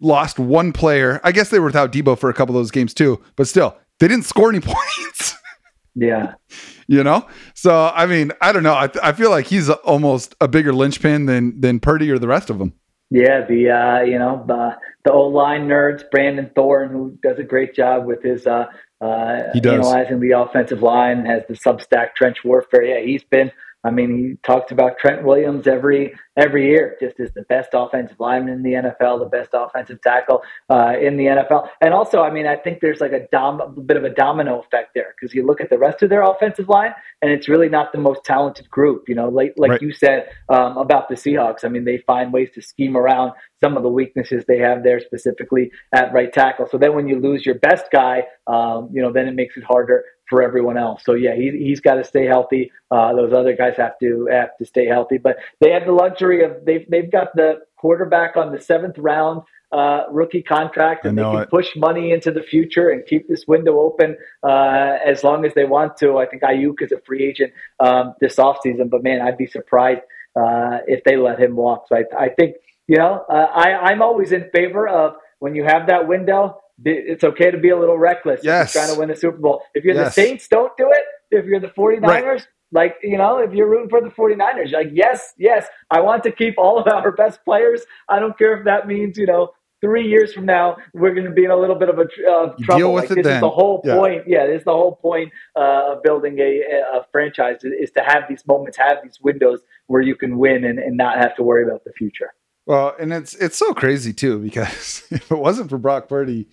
[0.00, 1.20] lost one player.
[1.22, 3.76] I guess they were without Deebo for a couple of those games too, but still,
[3.98, 5.34] they didn't score any points.
[5.96, 6.34] Yeah.
[6.86, 7.26] You know?
[7.54, 8.74] So, I mean, I don't know.
[8.74, 12.50] I, I feel like he's almost a bigger linchpin than than Purdy or the rest
[12.50, 12.74] of them.
[13.10, 17.44] Yeah, the uh, you know the the old line nerds, Brandon Thorn, who does a
[17.44, 18.66] great job with his uh,
[19.00, 22.82] uh, analyzing the offensive line, has the Substack Trench Warfare.
[22.82, 23.52] Yeah, he's been
[23.86, 28.18] I mean, he talks about Trent Williams every every year, just as the best offensive
[28.18, 32.30] lineman in the NFL, the best offensive tackle uh, in the NFL, and also, I
[32.30, 35.34] mean, I think there's like a, dom- a bit of a domino effect there because
[35.34, 38.24] you look at the rest of their offensive line, and it's really not the most
[38.24, 39.08] talented group.
[39.08, 39.82] You know, like like right.
[39.82, 41.64] you said um, about the Seahawks.
[41.64, 44.98] I mean, they find ways to scheme around some of the weaknesses they have there,
[44.98, 46.66] specifically at right tackle.
[46.68, 49.62] So then, when you lose your best guy, um, you know, then it makes it
[49.62, 51.02] harder for everyone else.
[51.04, 52.72] So yeah, he, he's got to stay healthy.
[52.90, 55.18] Uh, those other guys have to have to stay healthy.
[55.18, 59.42] But they have the luxury of they've they've got the quarterback on the seventh round
[59.72, 61.50] uh, rookie contract, and they can it.
[61.50, 65.64] push money into the future and keep this window open uh, as long as they
[65.64, 66.18] want to.
[66.18, 70.02] I think Aiyuk is a free agent um, this offseason, but man, I'd be surprised
[70.36, 71.86] uh, if they let him walk.
[71.88, 75.64] So I, I think you know uh, I, I'm always in favor of when you
[75.64, 78.72] have that window it's okay to be a little reckless yes.
[78.72, 79.62] trying to win the Super Bowl.
[79.74, 80.14] If you're yes.
[80.14, 81.04] the Saints, don't do it.
[81.30, 82.46] If you're the 49ers, right.
[82.72, 86.32] like, you know, if you're rooting for the 49ers, like, yes, yes, I want to
[86.32, 87.82] keep all of our best players.
[88.08, 91.32] I don't care if that means, you know, three years from now, we're going to
[91.32, 92.78] be in a little bit of a uh, trouble.
[92.78, 93.34] Deal with like, it this then.
[93.36, 93.96] is the whole yeah.
[93.96, 94.22] point.
[94.26, 96.62] Yeah, this is the whole point uh, of building a,
[96.98, 100.64] a franchise is, is, to have these moments, have these windows where you can win
[100.64, 102.32] and, and not have to worry about the future.
[102.66, 106.48] Well, and it's it's so crazy too because if it wasn't for Brock Purdy,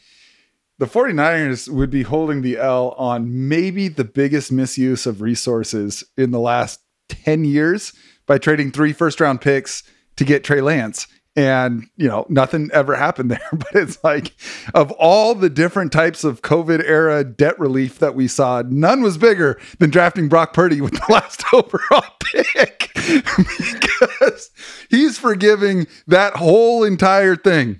[0.78, 6.32] the 49ers would be holding the L on maybe the biggest misuse of resources in
[6.32, 7.94] the last 10 years
[8.26, 9.84] by trading three first round picks
[10.16, 11.08] to get Trey Lance.
[11.36, 13.40] And, you know, nothing ever happened there.
[13.52, 14.34] But it's like,
[14.74, 19.18] of all the different types of COVID era debt relief that we saw, none was
[19.18, 24.52] bigger than drafting Brock Purdy with the last overall pick because
[24.90, 27.80] he's forgiving that whole entire thing,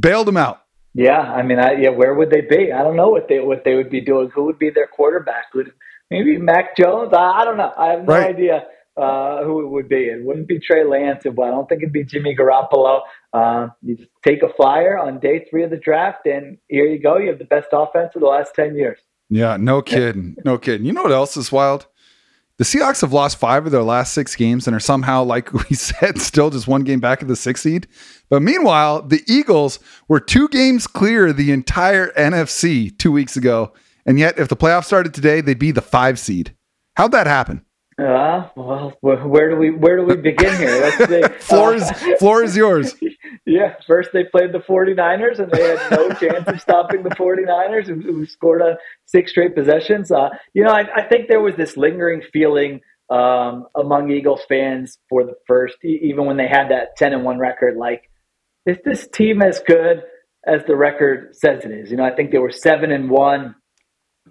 [0.00, 0.60] bailed him out.
[0.96, 2.72] Yeah, I mean, I, yeah, where would they be?
[2.72, 4.30] I don't know what they what they would be doing.
[4.32, 5.52] Who would be their quarterback?
[5.52, 5.72] Would
[6.08, 7.12] maybe Mac Jones?
[7.12, 7.72] I, I don't know.
[7.76, 8.28] I have no right.
[8.28, 8.64] idea
[8.96, 10.04] uh, who it would be.
[10.04, 11.24] It wouldn't be Trey Lance.
[11.26, 13.02] It, I don't think it'd be Jimmy Garoppolo.
[13.32, 17.00] Uh, you just take a flyer on day three of the draft, and here you
[17.00, 17.18] go.
[17.18, 18.98] You have the best offense of the last ten years.
[19.30, 20.86] Yeah, no kidding, no kidding.
[20.86, 21.86] You know what else is wild?
[22.56, 25.74] The Seahawks have lost five of their last six games and are somehow, like we
[25.74, 27.88] said, still just one game back of the sixth seed.
[28.30, 33.72] But meanwhile, the Eagles were two games clear the entire NFC two weeks ago.
[34.06, 36.54] And yet, if the playoffs started today, they'd be the five seed.
[36.96, 37.64] How'd that happen?
[37.96, 40.80] Uh, well, where do we where do we begin here?
[40.80, 42.94] Let's say, floor, is, uh, floor is yours.
[43.46, 47.86] Yeah, first they played the 49ers and they had no chance of stopping the 49ers
[47.86, 50.10] who, who scored on six straight possessions.
[50.10, 52.80] Uh, you know, I, I, think there was this lingering feeling
[53.10, 57.38] um, among Eagles fans for the first, even when they had that 10 and 1
[57.38, 58.10] record, like,
[58.64, 60.02] is this team as good
[60.46, 61.90] as the record says it is?
[61.90, 63.54] You know, I think they were 7 and 1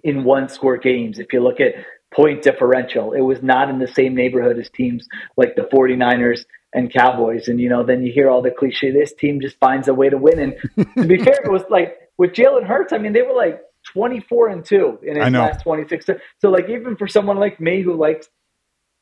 [0.02, 1.20] in one score games.
[1.20, 1.74] If you look at
[2.14, 3.12] point differential.
[3.12, 7.48] It was not in the same neighborhood as teams like the 49ers and Cowboys.
[7.48, 10.08] And, you know, then you hear all the cliche, this team just finds a way
[10.10, 10.38] to win.
[10.38, 13.60] And to be fair, it was like with Jalen Hurts, I mean, they were like
[13.92, 16.06] 24 and 2 in his last 26.
[16.40, 18.28] So, like, even for someone like me who likes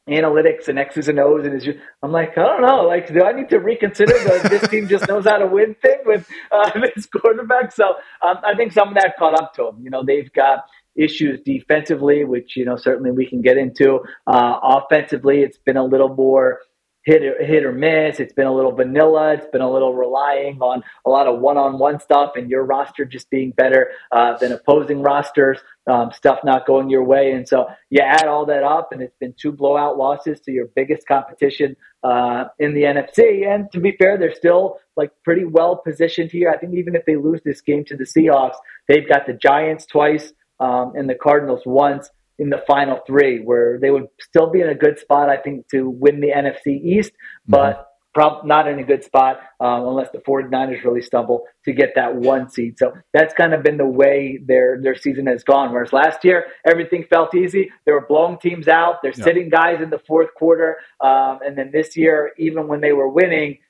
[0.09, 3.23] analytics and X's and O's and is just, I'm like, I don't know, like, do
[3.23, 6.71] I need to reconsider the this team just knows how to win thing with uh,
[6.95, 7.73] this quarterback?
[7.73, 7.95] So
[8.27, 9.81] um, I think some of that caught up to them.
[9.83, 10.65] You know, they've got
[10.97, 14.01] issues defensively, which you know certainly we can get into.
[14.27, 16.61] Uh, offensively, it's been a little more
[17.05, 18.21] hit or, hit or miss.
[18.21, 19.35] It's been a little vanilla.
[19.35, 23.31] It's been a little relying on a lot of one-on-one stuff, and your roster just
[23.31, 25.59] being better uh, than opposing rosters.
[25.91, 29.17] Um, stuff not going your way, and so you add all that up, and it's
[29.19, 31.75] been two blowout losses to your biggest competition
[32.05, 33.47] uh, in the NFC.
[33.49, 36.51] And to be fair, they're still like pretty well positioned here.
[36.51, 39.87] I think even if they lose this game to the Seahawks, they've got the Giants
[39.87, 40.33] twice
[40.63, 42.09] um, and the Cardinals once
[42.39, 45.69] in the final three, where they would still be in a good spot, I think,
[45.71, 47.13] to win the NFC East,
[47.47, 47.83] but mm-hmm.
[48.15, 52.15] Prob- not in a good spot um, unless the 49ers really stumble to get that
[52.15, 52.79] one seed.
[52.79, 55.73] So that's kind of been the way their their season has gone.
[55.73, 57.71] Whereas last year, everything felt easy.
[57.87, 58.97] They were blowing teams out.
[59.03, 59.25] They're yeah.
[59.25, 60.77] sitting guys in the fourth quarter.
[61.01, 63.61] Um, and then this year, even when they were winning,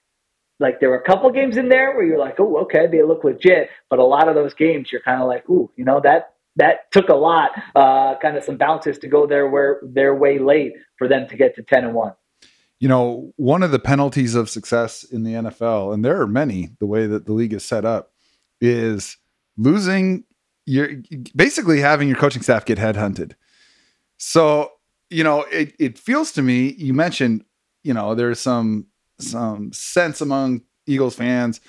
[0.58, 3.22] like there were a couple games in there where you're like, oh, okay, they look
[3.22, 3.68] legit.
[3.88, 6.90] But a lot of those games, you're kind of like, ooh, you know, that that
[6.92, 10.72] took a lot, uh, kind of some bounces to go their where their way late
[10.96, 12.12] for them to get to ten and one.
[12.78, 16.70] You know, one of the penalties of success in the NFL, and there are many,
[16.80, 18.10] the way that the league is set up,
[18.60, 19.16] is
[19.56, 20.24] losing
[20.66, 20.88] your
[21.34, 23.32] basically having your coaching staff get headhunted.
[24.18, 24.72] So,
[25.10, 27.44] you know, it, it feels to me, you mentioned,
[27.82, 28.86] you know, there's some
[29.18, 31.60] some sense among Eagles fans.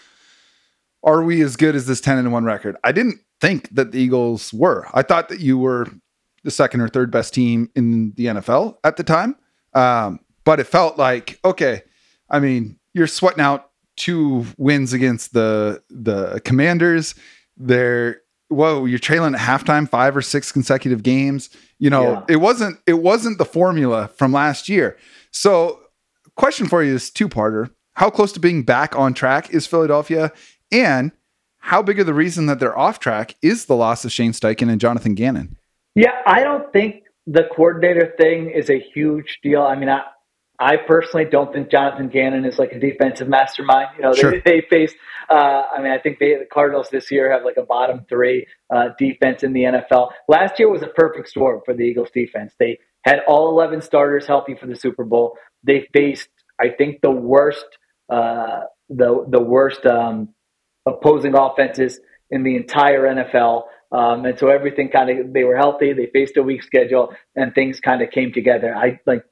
[1.03, 2.77] Are we as good as this 10 and 1 record?
[2.83, 4.87] I didn't think that the Eagles were.
[4.93, 5.87] I thought that you were
[6.45, 9.35] the second or third best team in the NFL at the time.
[9.73, 11.83] Um, but it felt like, okay,
[12.29, 17.15] I mean, you're sweating out two wins against the the commanders.
[17.57, 21.49] They're whoa, you're trailing at halftime five or six consecutive games.
[21.79, 22.25] You know, yeah.
[22.29, 24.97] it wasn't it wasn't the formula from last year.
[25.31, 25.81] So,
[26.37, 27.71] question for you is two parter.
[27.95, 30.31] How close to being back on track is Philadelphia?
[30.71, 31.11] And
[31.63, 34.69] how big of the reason that they're off track is the loss of Shane Steichen
[34.69, 35.55] and Jonathan Gannon?
[35.95, 39.61] Yeah, I don't think the coordinator thing is a huge deal.
[39.61, 40.01] I mean, I,
[40.59, 43.91] I personally don't think Jonathan Gannon is like a defensive mastermind.
[43.95, 44.31] You know, sure.
[44.31, 44.97] they, they faced.
[45.29, 48.45] Uh, I mean, I think they, the Cardinals this year have like a bottom three
[48.69, 50.09] uh, defense in the NFL.
[50.27, 52.51] Last year was a perfect storm for the Eagles defense.
[52.59, 55.37] They had all 11 starters healthy for the Super Bowl.
[55.63, 56.27] They faced,
[56.59, 57.65] I think, the worst,
[58.09, 60.33] uh, the the worst um,
[60.85, 63.63] opposing offenses in the entire NFL.
[63.91, 65.93] Um, and so everything kind of they were healthy.
[65.93, 68.75] They faced a weak schedule, and things kind of came together.
[68.75, 69.23] I like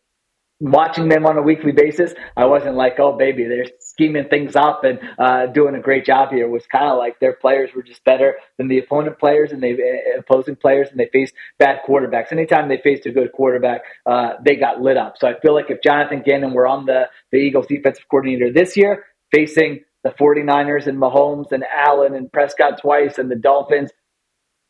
[0.61, 4.83] watching them on a weekly basis, I wasn't like, oh, baby, they're scheming things up
[4.83, 6.45] and uh, doing a great job here.
[6.45, 9.61] It was kind of like their players were just better than the opponent players and
[9.61, 12.31] they uh, opposing players, and they faced bad quarterbacks.
[12.31, 15.15] Anytime they faced a good quarterback, uh, they got lit up.
[15.17, 18.77] So I feel like if Jonathan Gannon were on the, the Eagles defensive coordinator this
[18.77, 23.91] year, facing the 49ers and Mahomes and Allen and Prescott twice and the Dolphins,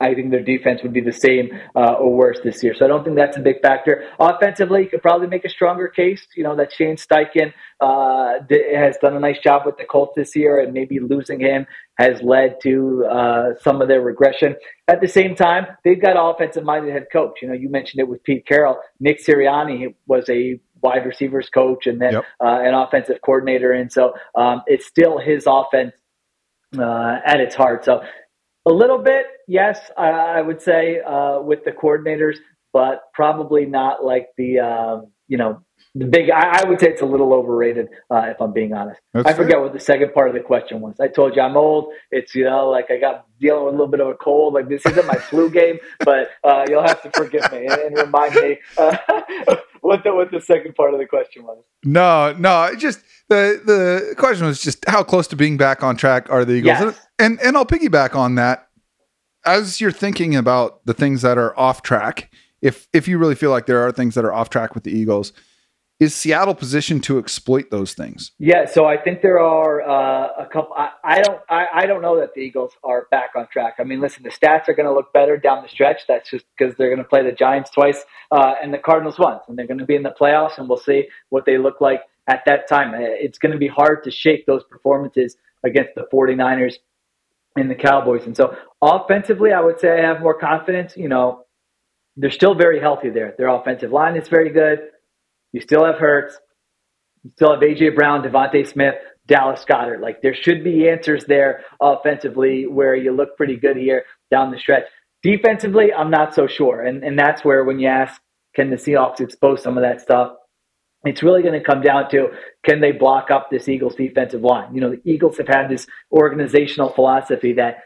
[0.01, 2.73] I think their defense would be the same uh, or worse this year.
[2.73, 4.03] So I don't think that's a big factor.
[4.19, 6.25] Offensively, you could probably make a stronger case.
[6.35, 8.39] You know that Shane Steichen uh,
[8.75, 11.67] has done a nice job with the Colts this year, and maybe losing him
[11.99, 14.55] has led to uh, some of their regression.
[14.87, 17.39] At the same time, they've got an offensive-minded head coach.
[17.43, 18.79] You know, you mentioned it with Pete Carroll.
[18.99, 22.25] Nick Sirianni was a wide receivers coach and then yep.
[22.43, 25.93] Uh, an offensive coordinator, and so um, it's still his offense
[26.77, 27.85] uh, at its heart.
[27.85, 28.01] So
[28.65, 32.37] a little bit, yes, I, I would say uh, with the coordinators,
[32.73, 35.61] but probably not like the um, you know
[35.93, 36.29] the big.
[36.29, 39.01] I, I, would say it's a little overrated uh, if I'm being honest.
[39.13, 39.61] That's I forget fair.
[39.61, 40.95] what the second part of the question was.
[40.99, 41.91] I told you I'm old.
[42.11, 44.53] It's you know like I got dealing with a little bit of a cold.
[44.53, 47.97] Like this isn't my flu game, but uh, you'll have to forgive me and, and
[47.97, 48.97] remind me uh,
[49.81, 51.61] what the what the second part of the question was.
[51.83, 56.29] No, no, just the the question was just how close to being back on track
[56.29, 56.79] are the Eagles?
[56.79, 57.07] Yes.
[57.19, 58.67] And and I'll piggyback on that.
[59.43, 62.31] As you're thinking about the things that are off track,
[62.61, 64.91] if if you really feel like there are things that are off track with the
[64.91, 65.33] Eagles,
[66.01, 68.31] is Seattle positioned to exploit those things?
[68.39, 70.73] Yeah, so I think there are uh, a couple.
[70.75, 71.39] I, I don't.
[71.47, 73.75] I, I, don't know that the Eagles are back on track.
[73.79, 76.01] I mean, listen, the stats are going to look better down the stretch.
[76.07, 79.43] That's just because they're going to play the Giants twice uh, and the Cardinals once,
[79.47, 82.01] and they're going to be in the playoffs, and we'll see what they look like
[82.27, 82.93] at that time.
[82.95, 86.77] It's going to be hard to shake those performances against the 49ers
[87.55, 88.25] and the Cowboys.
[88.25, 90.97] And so offensively, I would say I have more confidence.
[90.97, 91.45] You know,
[92.17, 93.35] they're still very healthy there.
[93.37, 94.79] Their offensive line is very good.
[95.51, 96.37] You still have Hurts.
[97.23, 98.95] You still have AJ Brown, DeVonta Smith,
[99.27, 100.01] Dallas Goedert.
[100.01, 104.57] Like there should be answers there offensively where you look pretty good here down the
[104.57, 104.85] stretch.
[105.23, 106.81] Defensively, I'm not so sure.
[106.81, 108.19] And and that's where when you ask,
[108.55, 110.33] can the Seahawks expose some of that stuff?
[111.03, 112.29] It's really going to come down to
[112.63, 114.73] can they block up this Eagles defensive line?
[114.73, 117.83] You know, the Eagles have had this organizational philosophy that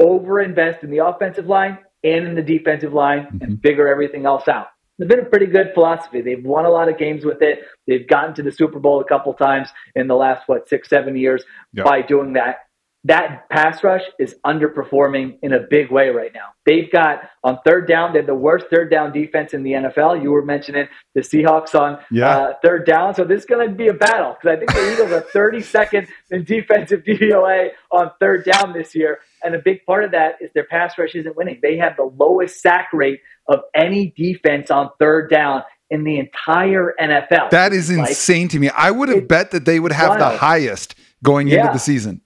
[0.00, 3.42] overinvest in the offensive line and in the defensive line mm-hmm.
[3.42, 4.68] and figure everything else out.
[4.98, 6.20] It's been a pretty good philosophy.
[6.20, 7.60] They've won a lot of games with it.
[7.86, 11.16] They've gotten to the Super Bowl a couple times in the last, what, six, seven
[11.16, 11.44] years
[11.84, 12.67] by doing that
[13.04, 16.48] that pass rush is underperforming in a big way right now.
[16.66, 20.20] They've got on third down, they're the worst third down defense in the NFL.
[20.22, 22.28] You were mentioning the Seahawks on yeah.
[22.28, 23.14] uh, third down.
[23.14, 26.08] So this is going to be a battle because I think the Eagles are 32nd
[26.30, 29.20] in defensive DVOA on third down this year.
[29.44, 31.60] And a big part of that is their pass rush isn't winning.
[31.62, 36.94] They have the lowest sack rate of any defense on third down in the entire
[37.00, 37.50] NFL.
[37.50, 38.68] That is insane like, to me.
[38.70, 40.20] I would have bet that they would have wild.
[40.20, 41.60] the highest going yeah.
[41.60, 42.20] into the season.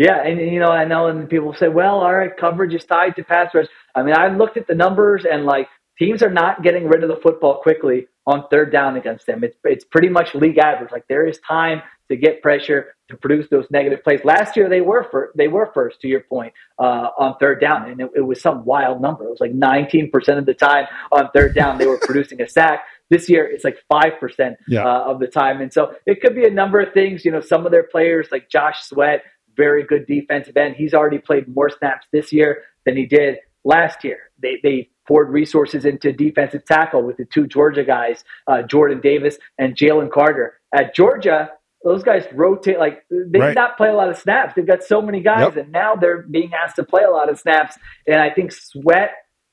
[0.00, 3.16] Yeah, and you know, I know, and people say, "Well, all right, coverage is tied
[3.16, 6.62] to pass rush." I mean, I looked at the numbers, and like teams are not
[6.62, 9.44] getting rid of the football quickly on third down against them.
[9.44, 10.90] It's it's pretty much league average.
[10.90, 14.20] Like there is time to get pressure to produce those negative plays.
[14.24, 17.90] Last year they were first, they were first to your point uh, on third down,
[17.90, 19.24] and it, it, was some wild number.
[19.24, 22.48] It was like 19 percent of the time on third down they were producing a
[22.48, 22.84] sack.
[23.10, 24.82] This year it's like five percent yeah.
[24.82, 27.26] uh, of the time, and so it could be a number of things.
[27.26, 29.24] You know, some of their players like Josh Sweat
[29.60, 30.76] very good defensive end.
[30.76, 34.18] He's already played more snaps this year than he did last year.
[34.42, 39.36] They they poured resources into defensive tackle with the two Georgia guys, uh, Jordan Davis
[39.58, 40.54] and Jalen Carter.
[40.72, 41.50] At Georgia,
[41.84, 43.48] those guys rotate like they right.
[43.48, 44.54] did not play a lot of snaps.
[44.54, 45.56] They've got so many guys, yep.
[45.56, 47.76] and now they're being asked to play a lot of snaps.
[48.06, 49.10] And I think Sweat,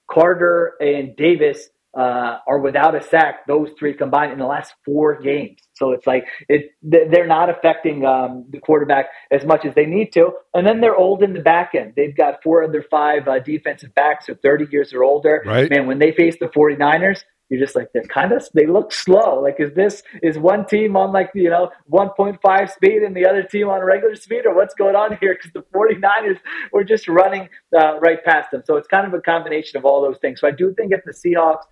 [0.10, 3.46] Carter, and Davis uh, are without a sack.
[3.48, 5.60] Those three combined in the last four games.
[5.74, 10.12] So it's like it they're not affecting um, the quarterback as much as they need
[10.14, 10.32] to.
[10.54, 11.94] And then they're old in the back end.
[11.96, 15.44] They've got four of their five uh, defensive backs are 30 years or older.
[15.46, 15.70] Right.
[15.70, 19.42] Man, when they face the 49ers, you're just like they're kind of they look slow
[19.42, 23.44] like is this is one team on like you know 1.5 speed and the other
[23.44, 26.40] team on regular speed or what's going on here because the 49ers
[26.74, 30.02] were just running uh, right past them so it's kind of a combination of all
[30.02, 31.64] those things so i do think if the seahawks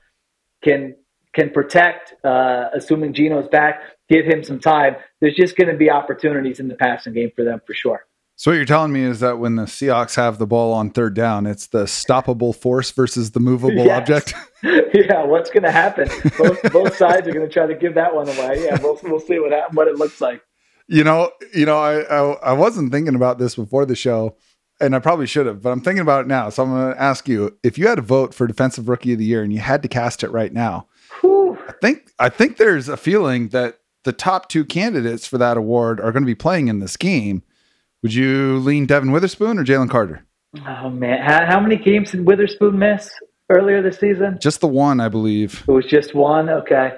[0.63, 0.95] can
[1.33, 5.89] can protect uh, assuming Geno's back give him some time there's just going to be
[5.89, 8.05] opportunities in the passing game for them for sure
[8.37, 11.13] so what you're telling me is that when the Seahawks have the ball on third
[11.13, 13.97] down, it's the stoppable force versus the movable yes.
[13.97, 14.33] object.
[14.63, 16.09] yeah, what's going to happen?
[16.37, 18.65] Both, both sides are going to try to give that one away.
[18.65, 20.41] Yeah, we'll we'll see what what it looks like.
[20.87, 24.35] You know, you know, I, I I wasn't thinking about this before the show,
[24.79, 26.49] and I probably should have, but I'm thinking about it now.
[26.49, 29.19] So I'm going to ask you: if you had a vote for Defensive Rookie of
[29.19, 30.87] the Year and you had to cast it right now,
[31.21, 31.57] Whew.
[31.67, 35.99] I think I think there's a feeling that the top two candidates for that award
[35.99, 37.43] are going to be playing in this game
[38.05, 40.23] would you lean Devon Witherspoon or Jalen Carter?
[40.67, 43.09] Oh man, how, how, many games did Witherspoon miss
[43.49, 44.37] earlier this season?
[44.39, 45.63] Just the one, I believe.
[45.67, 46.47] It was just one.
[46.47, 46.91] Okay.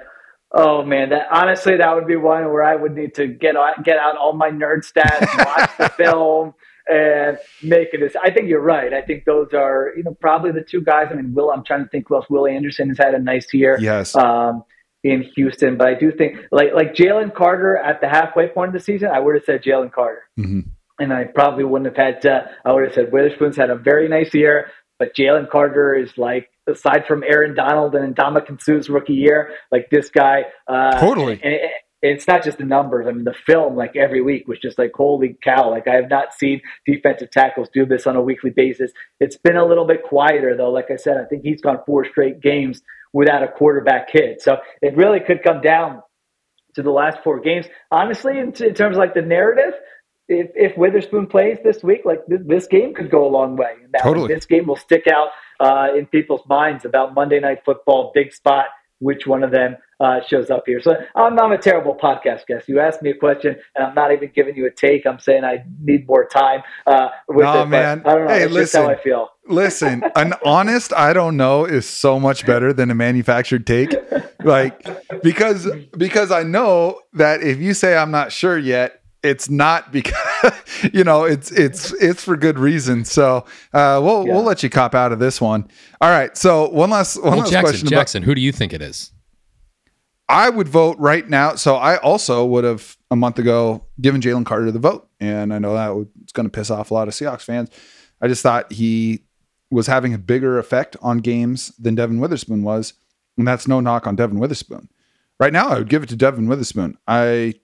[0.52, 3.54] Oh man, that honestly that would be one where I would need to get
[3.84, 6.52] get out all my nerd stats, watch the film,
[6.88, 8.14] and making this.
[8.22, 8.92] I think you're right.
[8.92, 11.08] I think those are you know probably the two guys.
[11.10, 11.50] I mean, Will.
[11.50, 12.26] I'm trying to think who else.
[12.28, 13.78] Will Anderson has had a nice year.
[13.80, 14.14] Yes.
[14.16, 14.64] Um,
[15.04, 18.72] in Houston, but I do think like like Jalen Carter at the halfway point of
[18.74, 20.24] the season, I would have said Jalen Carter.
[20.36, 20.60] Mm-hmm
[20.98, 22.22] and I probably wouldn't have had.
[22.22, 26.16] To, I would have said Witherspoon's had a very nice year, but Jalen Carter is
[26.18, 30.44] like, aside from Aaron Donald and Ndamukong Suh's rookie year, like this guy.
[30.66, 31.40] Uh, totally.
[31.42, 31.70] And, and,
[32.00, 33.06] it's not just the numbers.
[33.08, 35.70] I mean, the film, like every week, was just like, holy cow!
[35.70, 38.92] Like I have not seen defensive tackles do this on a weekly basis.
[39.20, 40.70] It's been a little bit quieter though.
[40.70, 42.82] Like I said, I think he's gone four straight games
[43.12, 44.40] without a quarterback hit.
[44.42, 46.02] So it really could come down
[46.74, 47.66] to the last four games.
[47.90, 49.74] Honestly, in, in terms of like the narrative,
[50.28, 53.72] if, if Witherspoon plays this week, like this, this game could go a long way.
[53.92, 54.32] That, totally.
[54.32, 58.66] This game will stick out uh, in people's minds about Monday Night Football, big spot,
[59.00, 60.80] which one of them uh, shows up here.
[60.80, 62.68] So I'm, I'm a terrible podcast guest.
[62.68, 65.06] You asked me a question, and I'm not even giving you a take.
[65.06, 67.66] I'm saying I need more time uh, with no, it.
[67.66, 68.02] man.
[68.04, 68.30] I don't know.
[68.30, 69.30] Hey, it's listen, how I feel.
[69.48, 73.94] listen, an honest I don't know is so much better than a manufactured take.
[74.44, 74.86] Like
[75.22, 80.14] because because I know that if you say I'm not sure yet, it's not because
[80.92, 83.04] you know it's it's it's for good reason.
[83.04, 84.34] So uh, we'll yeah.
[84.34, 85.68] we'll let you cop out of this one.
[86.00, 86.36] All right.
[86.36, 87.88] So one last one well, last Jacson, question.
[87.88, 89.12] Jacson, who do you think it is?
[90.28, 91.54] I would vote right now.
[91.54, 95.58] So I also would have a month ago given Jalen Carter the vote, and I
[95.58, 97.70] know that it's going to piss off a lot of Seahawks fans.
[98.20, 99.24] I just thought he
[99.70, 102.94] was having a bigger effect on games than Devon Witherspoon was,
[103.36, 104.88] and that's no knock on Devon Witherspoon.
[105.40, 106.98] Right now, I would give it to Devon Witherspoon.
[107.06, 107.54] I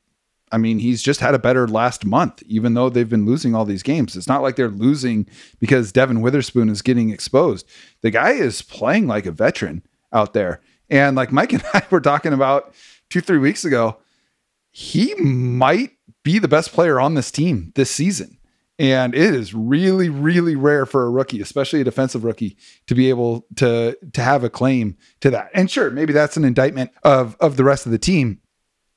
[0.52, 3.64] I mean, he's just had a better last month, even though they've been losing all
[3.64, 4.16] these games.
[4.16, 5.26] It's not like they're losing
[5.58, 7.68] because Devon Witherspoon is getting exposed.
[8.02, 9.82] The guy is playing like a veteran
[10.12, 10.60] out there.
[10.90, 12.74] And like Mike and I were talking about
[13.10, 13.98] two, three weeks ago,
[14.70, 15.92] he might
[16.22, 18.38] be the best player on this team this season.
[18.76, 22.56] And it is really, really rare for a rookie, especially a defensive rookie,
[22.88, 25.50] to be able to to have a claim to that.
[25.54, 28.40] And sure, maybe that's an indictment of of the rest of the team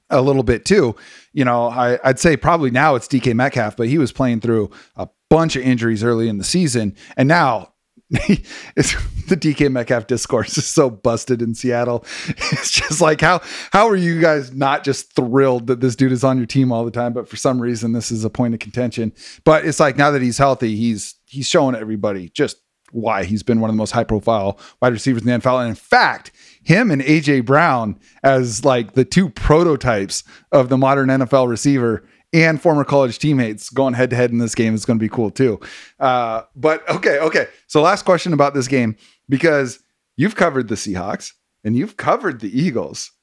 [0.10, 0.96] a little bit too.
[1.34, 4.72] You know, I, would say probably now it's DK Metcalf, but he was playing through
[4.96, 7.74] a bunch of injuries early in the season, and now
[8.10, 8.94] it's
[9.28, 12.06] the DK Metcalf discourse is so busted in Seattle.
[12.58, 13.42] It's just like how
[13.72, 16.86] how are you guys not just thrilled that this dude is on your team all
[16.86, 19.14] the time, but for some reason this is a point of contention.
[19.44, 22.58] But it's like now that he's healthy, he's he's showing everybody just
[22.92, 25.60] why he's been one of the most high profile wide receivers in the NFL.
[25.60, 26.32] And in fact,
[26.68, 32.04] him and AJ Brown as like the two prototypes of the modern NFL receiver
[32.34, 35.08] and former college teammates going head to head in this game is going to be
[35.08, 35.62] cool too.
[35.98, 37.48] Uh, but okay, okay.
[37.68, 38.98] So last question about this game
[39.30, 39.80] because
[40.18, 41.32] you've covered the Seahawks
[41.64, 43.14] and you've covered the Eagles.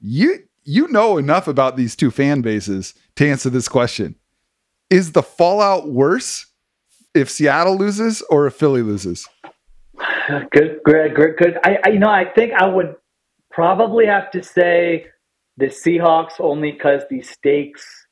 [0.00, 4.14] You you know enough about these two fan bases to answer this question.
[4.88, 6.46] Is the fallout worse
[7.14, 9.28] if Seattle loses or if Philly loses?
[10.50, 11.58] Good, good, good, good.
[11.64, 12.94] I, I, you know, I think I would
[13.50, 15.06] probably have to say
[15.56, 18.03] the Seahawks only because the stakes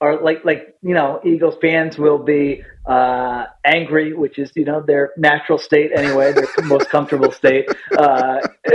[0.00, 4.82] are like like you know Eagles fans will be uh, angry, which is you know
[4.82, 7.66] their natural state anyway, their most comfortable state.
[7.96, 8.40] Uh,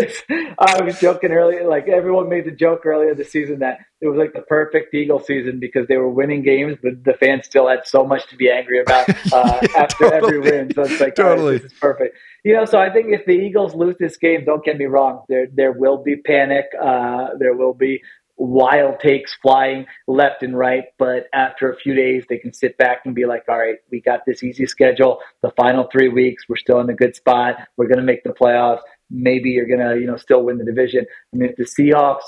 [0.59, 4.17] I was joking earlier, like everyone made the joke earlier this season that it was
[4.17, 7.85] like the perfect Eagle season because they were winning games, but the fans still had
[7.85, 10.37] so much to be angry about uh, yeah, after totally.
[10.37, 10.73] every win.
[10.73, 12.17] So it's like totally this is perfect.
[12.43, 15.23] You know, so I think if the Eagles lose this game, don't get me wrong,
[15.27, 16.65] there there will be panic.
[16.81, 18.01] Uh, there will be
[18.39, 20.85] wild takes flying left and right.
[20.97, 24.01] But after a few days, they can sit back and be like, all right, we
[24.01, 25.19] got this easy schedule.
[25.43, 27.55] The final three weeks, we're still in a good spot.
[27.77, 28.81] We're going to make the playoffs.
[29.11, 31.05] Maybe you're going to, you know, still win the division.
[31.33, 32.23] I mean, if the Seahawks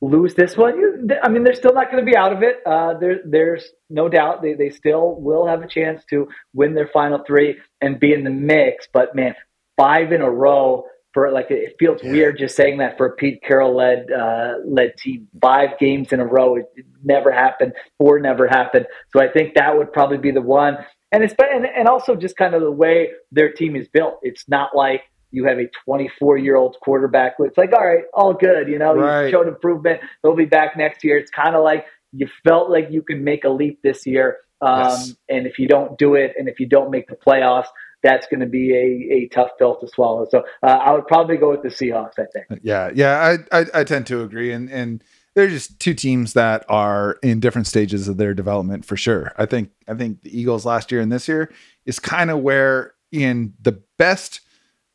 [0.00, 2.56] lose this one, I mean, they're still not going to be out of it.
[2.64, 6.88] Uh, there, there's no doubt they, they still will have a chance to win their
[6.88, 8.86] final three and be in the mix.
[8.92, 9.34] But man,
[9.76, 10.84] five in a row
[11.16, 12.12] for like it feels yeah.
[12.12, 15.26] weird just saying that for a Pete Carroll led uh, led team.
[15.40, 16.66] Five games in a row, it,
[17.02, 17.72] never happened.
[17.96, 18.84] Four never happened.
[19.14, 20.76] So I think that would probably be the one.
[21.12, 24.18] And it's and, and also just kind of the way their team is built.
[24.20, 27.36] It's not like you have a 24 year old quarterback.
[27.38, 28.68] It's like, all right, all good.
[28.68, 29.24] You know, right.
[29.24, 30.02] you showed improvement.
[30.22, 31.16] They'll be back next year.
[31.16, 34.36] It's kind of like you felt like you can make a leap this year.
[34.60, 35.14] Um, yes.
[35.30, 37.68] And if you don't do it, and if you don't make the playoffs,
[38.06, 40.26] that's going to be a, a tough pill to swallow.
[40.30, 42.18] So uh, I would probably go with the Seahawks.
[42.18, 42.60] I think.
[42.62, 45.02] Yeah, yeah, I, I, I tend to agree, and and
[45.34, 49.32] they're just two teams that are in different stages of their development for sure.
[49.36, 51.52] I think I think the Eagles last year and this year
[51.84, 54.40] is kind of where in the best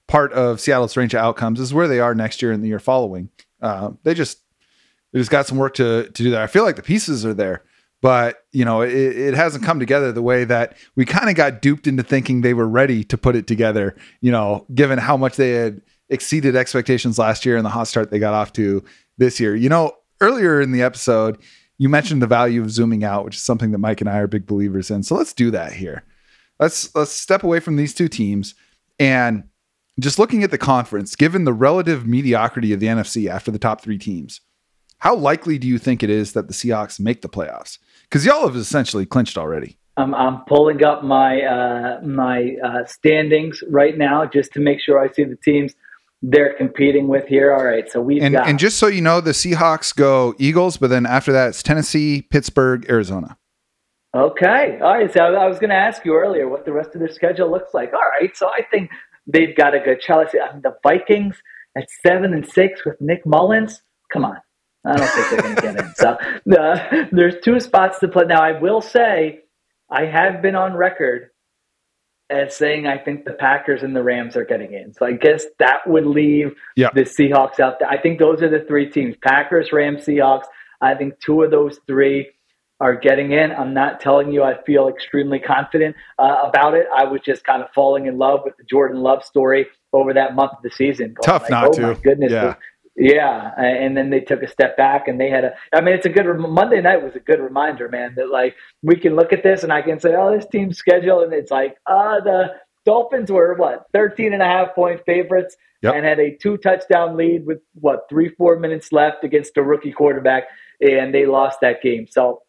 [0.07, 2.79] part of Seattle's range of outcomes is where they are next year and the year
[2.79, 3.29] following.
[3.61, 4.39] Uh, they just
[5.11, 6.41] they just got some work to to do there.
[6.41, 7.63] I feel like the pieces are there
[8.01, 11.61] but you know it, it, hasn't come together the way that we kind of got
[11.61, 15.35] duped into thinking they were ready to put it together you know given how much
[15.37, 18.83] they had exceeded expectations last year and the hot start they got off to
[19.17, 19.55] this year.
[19.55, 21.37] You know earlier in the episode
[21.77, 24.27] you mentioned the value of zooming out which is something that mike and i are
[24.27, 25.03] big believers in.
[25.03, 26.03] So let's do that here.
[26.59, 28.55] Let's let's step away from these two teams
[28.99, 29.45] and
[29.99, 33.81] just looking at the conference given the relative mediocrity of the nfc after the top
[33.81, 34.41] three teams
[35.01, 37.79] how likely do you think it is that the Seahawks make the playoffs?
[38.11, 39.77] Because y'all have essentially clinched already.
[39.95, 44.99] I'm, I'm pulling up my uh, my uh, standings right now just to make sure
[44.99, 45.73] I see the teams
[46.21, 47.53] they're competing with here.
[47.53, 50.75] All right, so we've and, got and just so you know, the Seahawks go Eagles,
[50.75, 53.37] but then after that it's Tennessee, Pittsburgh, Arizona.
[54.13, 55.11] Okay, all right.
[55.11, 57.73] So I was going to ask you earlier what the rest of their schedule looks
[57.73, 57.93] like.
[57.93, 58.91] All right, so I think
[59.25, 60.31] they've got a good challenge.
[60.35, 61.37] I mean, the Vikings
[61.77, 63.81] at seven and six with Nick Mullens.
[64.11, 64.37] Come on,
[64.85, 65.93] I don't think they're going to get in.
[65.95, 66.09] So
[66.59, 68.25] uh, there's two spots to play.
[68.25, 69.41] Now, I will say
[69.89, 71.29] I have been on record
[72.29, 74.93] as saying I think the Packers and the Rams are getting in.
[74.93, 77.89] So I guess that would leave the Seahawks out there.
[77.89, 80.45] I think those are the three teams Packers, Rams, Seahawks.
[80.79, 82.29] I think two of those three
[82.79, 83.51] are getting in.
[83.51, 86.87] I'm not telling you I feel extremely confident uh, about it.
[86.95, 90.33] I was just kind of falling in love with the Jordan Love story over that
[90.33, 91.15] month of the season.
[91.23, 91.81] Tough like, not oh, to.
[91.81, 92.31] My goodness.
[92.31, 92.55] Yeah.
[92.95, 95.53] Yeah, and then they took a step back, and they had a.
[95.73, 98.15] I mean, it's a good Monday night was a good reminder, man.
[98.15, 101.23] That like we can look at this, and I can say, oh, this team's schedule,
[101.23, 102.53] and it's like, uh the
[102.85, 105.95] Dolphins were what 13 and a half point favorites yep.
[105.95, 109.91] and had a two touchdown lead with what three four minutes left against a rookie
[109.91, 110.43] quarterback,
[110.81, 112.07] and they lost that game.
[112.09, 112.41] So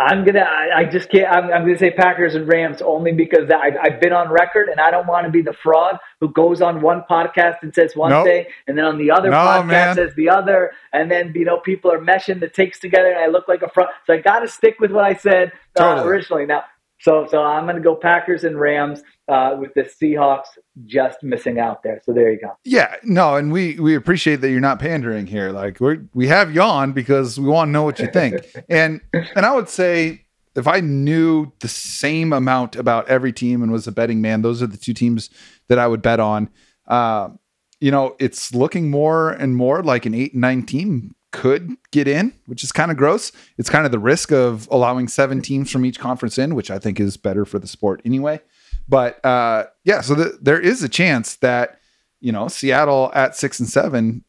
[0.00, 0.40] I'm gonna.
[0.40, 1.30] I, I just can't.
[1.30, 4.80] I'm, I'm, gonna say Packers and Rams only because I, I've been on record, and
[4.80, 8.10] I don't want to be the fraud who goes on one podcast and says one
[8.10, 8.26] nope.
[8.26, 9.94] thing, and then on the other no, podcast man.
[9.96, 13.26] says the other, and then you know people are meshing the takes together, and I
[13.26, 13.88] look like a fraud.
[14.06, 16.08] So I got to stick with what I said uh, totally.
[16.08, 16.46] originally.
[16.46, 16.64] Now
[17.00, 20.46] so, so I'm going to go Packers and Rams uh, with the Seahawks
[20.84, 22.00] just missing out there.
[22.04, 22.52] So there you go.
[22.64, 25.50] Yeah, no, and we we appreciate that you're not pandering here.
[25.50, 28.44] Like we we have you on because we want to know what you think.
[28.68, 33.72] and and I would say if I knew the same amount about every team and
[33.72, 35.30] was a betting man, those are the two teams
[35.68, 36.50] that I would bet on.
[36.86, 37.30] Uh,
[37.80, 42.08] you know, it's looking more and more like an eight and nine team could get
[42.08, 43.32] in, which is kind of gross.
[43.56, 46.78] It's kind of the risk of allowing seven teams from each conference in, which I
[46.78, 48.40] think is better for the sport anyway.
[48.88, 51.80] But uh, yeah, so the, there is a chance that
[52.20, 54.24] you know Seattle at six and seven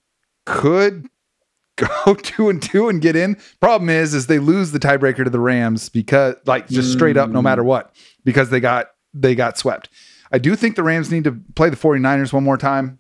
[0.46, 1.08] could
[1.78, 3.38] go two and two and get in.
[3.60, 7.30] Problem is, is they lose the tiebreaker to the Rams because, like, just straight up,
[7.30, 9.90] no matter what, because they got they got swept.
[10.32, 13.00] I do think the Rams need to play the 49ers one more time.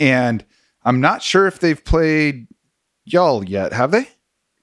[0.00, 0.44] And
[0.84, 2.46] I'm not sure if they've played
[3.04, 4.08] y'all yet, have they?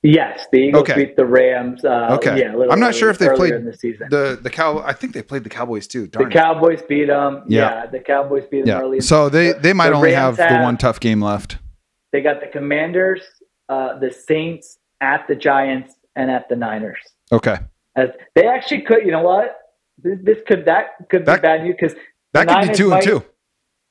[0.01, 0.95] Yes, the Eagles okay.
[0.95, 1.83] beat the Rams.
[1.83, 4.07] Uh, okay, yeah, I'm not sure if they played the season.
[4.09, 4.79] The the cow.
[4.79, 6.07] I think they played the Cowboys too.
[6.07, 7.43] Darn the Cowboys beat them.
[7.47, 7.83] Yeah.
[7.83, 7.85] yeah.
[7.87, 8.81] the Cowboys beat them yeah.
[8.81, 9.01] early.
[9.01, 11.57] So they they might the only have, have the one tough game left.
[12.13, 13.21] They got the Commanders,
[13.67, 16.99] uh, the Saints, at the Giants, and at the Niners.
[17.31, 17.57] Okay.
[17.97, 19.57] As they actually could, you know what?
[20.01, 21.97] This, this could that could That- be bad news because
[22.31, 23.23] That could be two and two.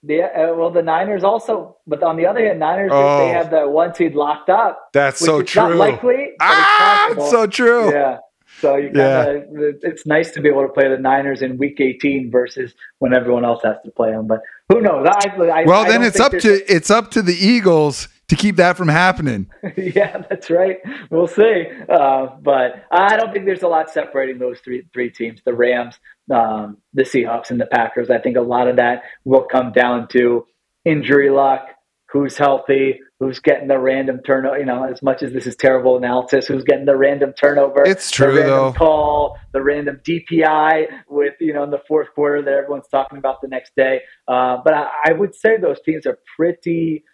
[0.02, 3.18] Yeah, uh, well, the Niners also, but on the other hand, Niners Oh.
[3.18, 4.90] they have the one seed locked up.
[4.92, 5.74] That's so true.
[5.74, 6.14] likely.
[6.14, 7.90] it's Ah, it's so true.
[7.92, 8.18] Yeah.
[8.60, 9.24] So you Yeah.
[9.24, 12.74] kind of, it's nice to be able to play the Niners in Week 18 versus
[12.98, 14.26] when everyone else has to play them.
[14.28, 15.06] But who knows?
[15.08, 18.56] I, I, Well, I then it's up to it's up to the Eagles to keep
[18.56, 19.48] that from happening.
[19.76, 20.78] yeah, that's right.
[21.10, 21.66] We'll see.
[21.88, 25.98] Uh, but I don't think there's a lot separating those three three teams: the Rams,
[26.30, 28.10] um, the Seahawks, and the Packers.
[28.10, 30.46] I think a lot of that will come down to
[30.84, 31.68] injury luck,
[32.10, 34.58] who's healthy, who's getting the random turnover.
[34.58, 37.82] You know, as much as this is terrible analysis, who's getting the random turnover?
[37.84, 38.72] It's true, the random though.
[38.72, 43.40] Call the random DPI with you know in the fourth quarter that everyone's talking about
[43.40, 44.00] the next day.
[44.26, 47.04] Uh, but I, I would say those teams are pretty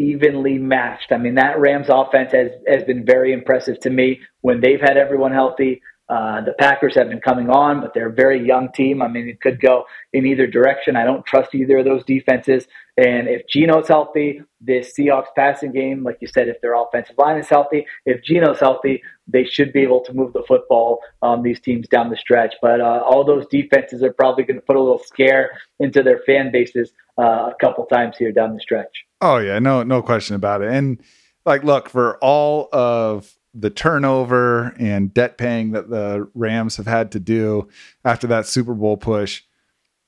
[0.00, 1.12] evenly matched.
[1.12, 4.96] I mean, that Rams offense has, has been very impressive to me when they've had
[4.96, 5.82] everyone healthy.
[6.10, 9.00] Uh, the Packers have been coming on, but they're a very young team.
[9.00, 10.96] I mean, it could go in either direction.
[10.96, 12.66] I don't trust either of those defenses.
[12.96, 17.38] And if Geno's healthy, this Seahawks passing game, like you said, if their offensive line
[17.38, 21.60] is healthy, if Geno's healthy, they should be able to move the football, um, these
[21.60, 22.56] teams down the stretch.
[22.60, 26.18] But uh, all those defenses are probably going to put a little scare into their
[26.26, 29.04] fan bases uh, a couple times here down the stretch.
[29.20, 30.72] Oh yeah, no no question about it.
[30.72, 31.00] And
[31.46, 37.12] like look, for all of the turnover and debt paying that the Rams have had
[37.12, 37.68] to do
[38.04, 39.42] after that Super Bowl push,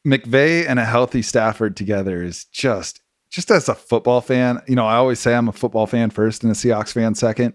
[0.07, 4.87] McVay and a healthy Stafford together is just just as a football fan, you know,
[4.87, 7.55] I always say I'm a football fan first and a Seahawks fan second.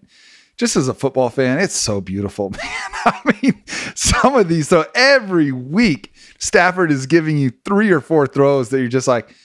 [0.57, 2.91] Just as a football fan, it's so beautiful, man.
[3.05, 3.63] I mean,
[3.93, 8.79] some of these, so every week, Stafford is giving you three or four throws that
[8.79, 9.35] you're just like,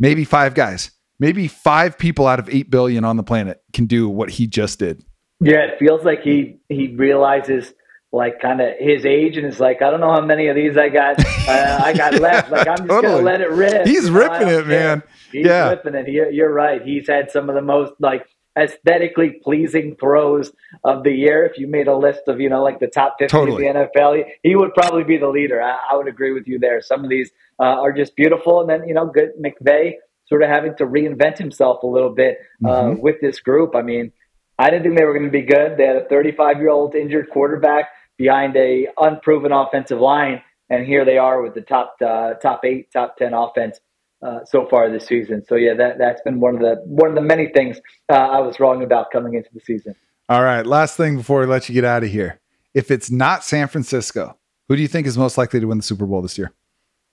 [0.00, 0.90] maybe five guys,
[1.20, 4.80] maybe five people out of 8 billion on the planet can do what he just
[4.80, 5.04] did.
[5.40, 7.72] Yeah, it feels like he he realizes
[8.12, 10.76] like kind of his age and it's like, I don't know how many of these
[10.78, 11.18] I got
[11.48, 12.50] uh, I got left.
[12.50, 13.12] Like I'm just Totally.
[13.12, 13.86] gonna let it rip.
[13.86, 14.64] He's You know, I ripping it, care.
[14.64, 15.02] man.
[15.32, 15.68] He's Yeah.
[15.70, 16.08] ripping it.
[16.08, 16.80] You're, you're right.
[16.82, 18.26] He's had some of the most like
[18.58, 20.50] aesthetically pleasing throws
[20.82, 21.44] of the year.
[21.44, 23.66] If you made a list of you know like the top 50 Totally.
[23.66, 25.60] in the NFL, he, he would probably be the leader.
[25.62, 26.80] I, I would agree with you there.
[26.80, 27.30] Some of these
[27.60, 29.94] uh, are just beautiful, and then you know, good McVay
[30.26, 33.00] sort of having to reinvent himself a little bit uh, Mhm.
[33.00, 33.74] with this group.
[33.76, 34.12] I mean.
[34.58, 35.76] I didn't think they were going to be good.
[35.76, 41.04] They had a 35 year old injured quarterback behind a unproven offensive line, and here
[41.04, 43.80] they are with the top uh, top eight, top ten offense
[44.22, 45.44] uh, so far this season.
[45.46, 47.78] So yeah, that that's been one of the one of the many things
[48.10, 49.94] uh, I was wrong about coming into the season.
[50.28, 50.66] All right.
[50.66, 52.40] Last thing before we let you get out of here.
[52.74, 54.36] If it's not San Francisco,
[54.68, 56.52] who do you think is most likely to win the Super Bowl this year?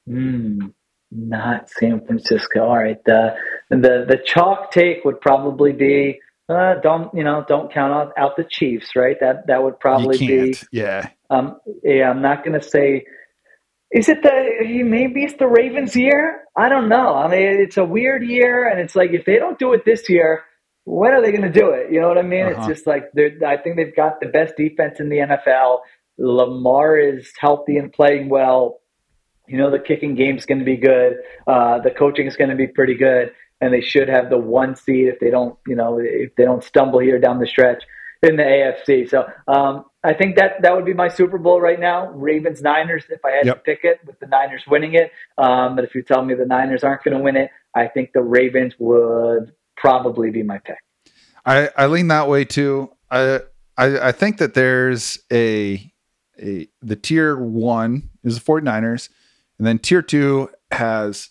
[0.08, 0.68] Hmm,
[1.12, 2.66] not San Francisco.
[2.66, 3.36] All right, the
[3.70, 6.20] the the chalk take would probably be.
[6.50, 7.46] Uh, don't you know?
[7.48, 9.18] Don't count out, out the Chiefs, right?
[9.20, 10.58] That that would probably you be.
[10.72, 11.10] Yeah.
[11.30, 13.06] Um, yeah, I'm not going to say.
[13.92, 16.44] Is it the maybe it's the Ravens' year?
[16.58, 17.16] I don't know.
[17.16, 20.10] I mean, it's a weird year, and it's like if they don't do it this
[20.10, 20.44] year,
[20.86, 21.92] when are they going to do it?
[21.92, 22.46] You know what I mean?
[22.46, 22.60] Uh-huh.
[22.60, 25.80] It's just like they're, I think they've got the best defense in the NFL.
[26.18, 28.80] Lamar is healthy and playing well.
[29.48, 31.18] You know, the kicking game's going to be good.
[31.48, 33.32] Uh, the coaching is going to be pretty good,
[33.64, 36.64] and they should have the one seed if they don't, you know, if they don't
[36.64, 37.84] stumble here down the stretch
[38.22, 39.10] in the AFC.
[39.10, 42.10] So um, I think that that would be my Super Bowl right now.
[42.12, 43.56] Ravens Niners, if I had Yep.
[43.56, 45.12] to pick it, with the Niners winning it.
[45.38, 48.12] Um, but if you tell me the Niners aren't going to win it, I think
[48.14, 50.78] the Ravens would probably be my pick.
[51.46, 52.92] I, I lean that way too.
[53.10, 53.42] I,
[53.78, 55.90] I I think that there's a
[56.42, 59.10] a the tier one is the 49ers,
[59.58, 61.30] and then tier two has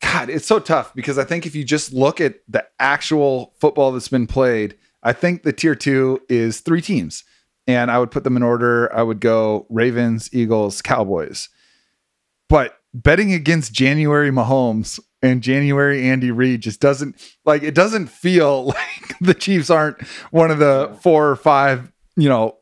[0.00, 3.92] God, it's so tough because I think if you just look at the actual football
[3.92, 7.24] that's been played, I think the tier two is three teams.
[7.66, 8.92] And I would put them in order.
[8.94, 11.48] I would go Ravens, Eagles, Cowboys.
[12.48, 18.64] But betting against January Mahomes and January Andy Reid just doesn't like it doesn't feel
[18.66, 22.56] like the Chiefs aren't one of the four or five, you know,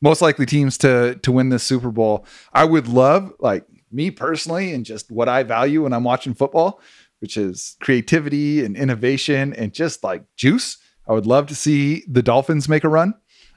[0.00, 2.26] most likely teams to to win this Super Bowl.
[2.52, 3.64] I would love like
[3.94, 6.80] me personally and just what I value when I'm watching football,
[7.20, 10.78] which is creativity and innovation and just like juice.
[11.08, 13.14] I would love to see the Dolphins make a run.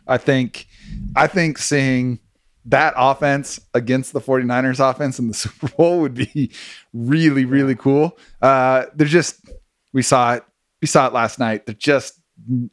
[0.07, 0.67] I think
[1.15, 2.19] I think seeing
[2.67, 6.51] that offense against the 49ers offense in the Super Bowl would be
[6.93, 8.17] really, really cool.
[8.41, 9.39] Uh, they're just,
[9.93, 10.43] we saw it,
[10.81, 11.65] we saw it last night.
[11.65, 12.21] They're just,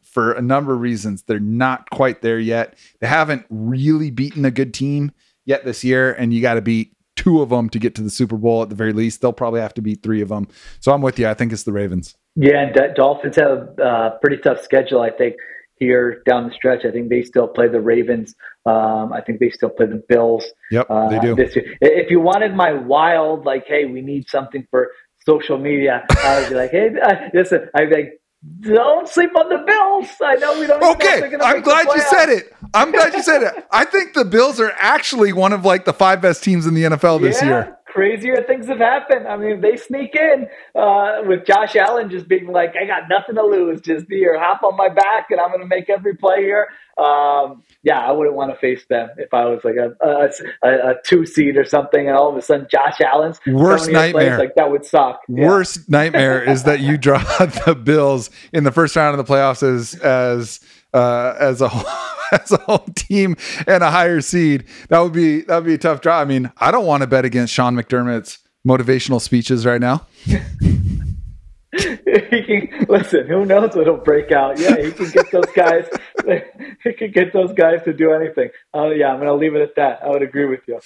[0.02, 2.76] for a number of reasons, they're not quite there yet.
[3.00, 5.12] They haven't really beaten a good team
[5.46, 8.10] yet this year, and you got to beat two of them to get to the
[8.10, 9.20] Super Bowl at the very least.
[9.20, 10.48] They'll probably have to beat three of them.
[10.80, 11.28] So I'm with you.
[11.28, 12.16] I think it's the Ravens.
[12.36, 15.00] Yeah, and D- Dolphins have a uh, pretty tough schedule.
[15.00, 15.36] I think
[15.76, 16.84] here down the stretch.
[16.84, 18.34] I think they still play the Ravens.
[18.66, 20.44] Um, I think they still play the Bills.
[20.70, 21.34] Yep, uh, they do.
[21.34, 21.76] This year.
[21.80, 24.90] If you wanted my wild, like, hey, we need something for
[25.24, 26.90] social media, I would be like, hey,
[27.34, 28.20] listen, I'd be like,
[28.60, 30.08] don't sleep on the Bills.
[30.22, 30.82] I know we don't.
[30.96, 32.54] Okay, I'm glad you said it.
[32.72, 33.66] I'm glad you said it.
[33.70, 36.82] I think the Bills are actually one of like the five best teams in the
[36.82, 37.78] NFL this yeah, year.
[37.94, 39.28] Crazier things have happened.
[39.28, 43.36] I mean, they sneak in uh, with Josh Allen just being like, "I got nothing
[43.36, 43.80] to lose.
[43.80, 46.66] Just be here, hop on my back, and I'm going to make every play here."
[46.98, 50.94] Um, yeah, I wouldn't want to face them if I was like a, a, a,
[51.04, 54.38] two seed or something, and all of a sudden Josh Allen's worst nightmare.
[54.38, 55.20] like that would suck.
[55.28, 55.46] Yeah.
[55.46, 59.62] Worst nightmare is that you draw the Bills in the first round of the playoffs
[59.62, 60.60] as as
[60.94, 61.84] uh, as a whole,
[62.32, 63.36] as a home team
[63.66, 64.64] and a higher seed.
[64.88, 66.20] That would be that would be a tough draw.
[66.20, 70.06] I mean, I don't want to bet against Sean McDermott's motivational speeches right now.
[70.24, 70.38] he
[71.76, 73.26] can listen.
[73.26, 74.58] Who knows what'll break out?
[74.58, 75.86] Yeah, he can get those guys.
[76.84, 78.50] he can get those guys to do anything.
[78.72, 80.00] Oh uh, yeah, I'm gonna leave it at that.
[80.02, 80.80] I would agree with you.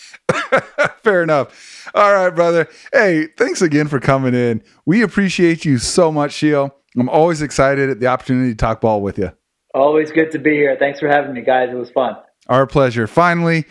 [1.03, 1.91] Fair enough.
[1.95, 2.69] All right, brother.
[2.93, 4.63] Hey, thanks again for coming in.
[4.87, 6.75] We appreciate you so much, Sheil.
[6.99, 9.33] I'm always excited at the opportunity to talk ball with you.
[9.75, 10.77] Always good to be here.
[10.79, 11.71] Thanks for having me, guys.
[11.71, 12.17] It was fun.
[12.49, 13.07] Our pleasure.
[13.07, 13.67] Finally,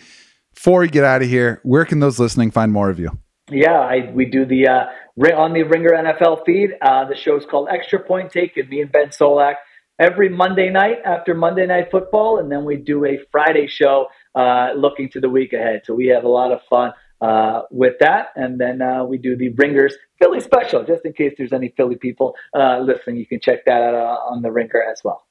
[0.54, 3.18] before we get out of here, where can those listening find more of you?
[3.50, 6.72] Yeah, I, we do the uh, on the Ringer NFL feed.
[6.82, 9.56] Uh, the show is called Extra Point Take, and me and Ben Solak
[10.00, 14.74] every Monday night after Monday Night Football, and then we do a Friday show uh,
[14.76, 15.82] looking to the week ahead.
[15.86, 19.36] So we have a lot of fun uh, with that, and then uh, we do
[19.36, 23.18] the Ringers Philly special, just in case there's any Philly people uh, listening.
[23.18, 25.26] You can check that out uh, on the Ringer as well.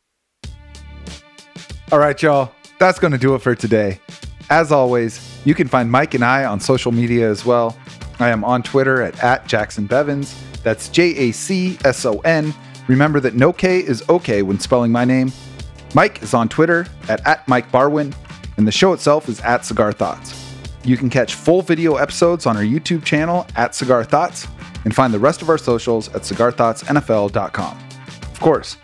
[1.92, 2.50] All right, y'all.
[2.80, 4.00] That's going to do it for today.
[4.50, 7.76] As always, you can find Mike and I on social media as well.
[8.18, 10.34] I am on Twitter at, at Jacson Bevens.
[10.64, 12.52] That's J A C S O N.
[12.88, 15.30] Remember that no K is okay when spelling my name.
[15.94, 18.12] Mike is on Twitter at, at Mike Barwin,
[18.56, 20.56] and the show itself is at Cigar Thoughts.
[20.84, 24.48] You can catch full video episodes on our YouTube channel at Cigar Thoughts
[24.84, 27.78] and find the rest of our socials at cigarthoughtsnfl.com.
[28.22, 28.76] Of course,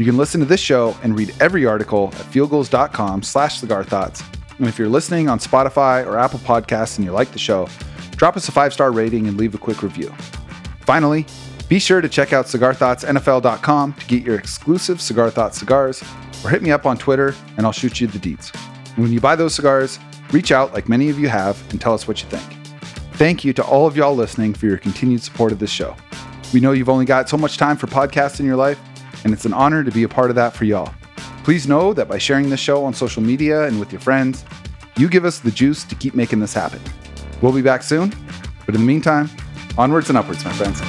[0.00, 4.22] you can listen to this show and read every article at fieldgulls.com slash cigar thoughts.
[4.58, 7.68] And if you're listening on Spotify or Apple Podcasts and you like the show,
[8.12, 10.10] drop us a five-star rating and leave a quick review.
[10.80, 11.26] Finally,
[11.68, 16.02] be sure to check out cigarthoughtsnfl.com to get your exclusive Cigar Thoughts cigars,
[16.42, 18.56] or hit me up on Twitter and I'll shoot you the deets.
[18.96, 19.98] when you buy those cigars,
[20.32, 22.56] reach out like many of you have and tell us what you think.
[23.16, 25.94] Thank you to all of y'all listening for your continued support of this show.
[26.54, 28.80] We know you've only got so much time for podcasts in your life,
[29.24, 30.92] and it's an honor to be a part of that for y'all.
[31.44, 34.44] Please know that by sharing this show on social media and with your friends,
[34.96, 36.80] you give us the juice to keep making this happen.
[37.40, 38.12] We'll be back soon,
[38.66, 39.30] but in the meantime,
[39.78, 40.80] onwards and upwards, my friends.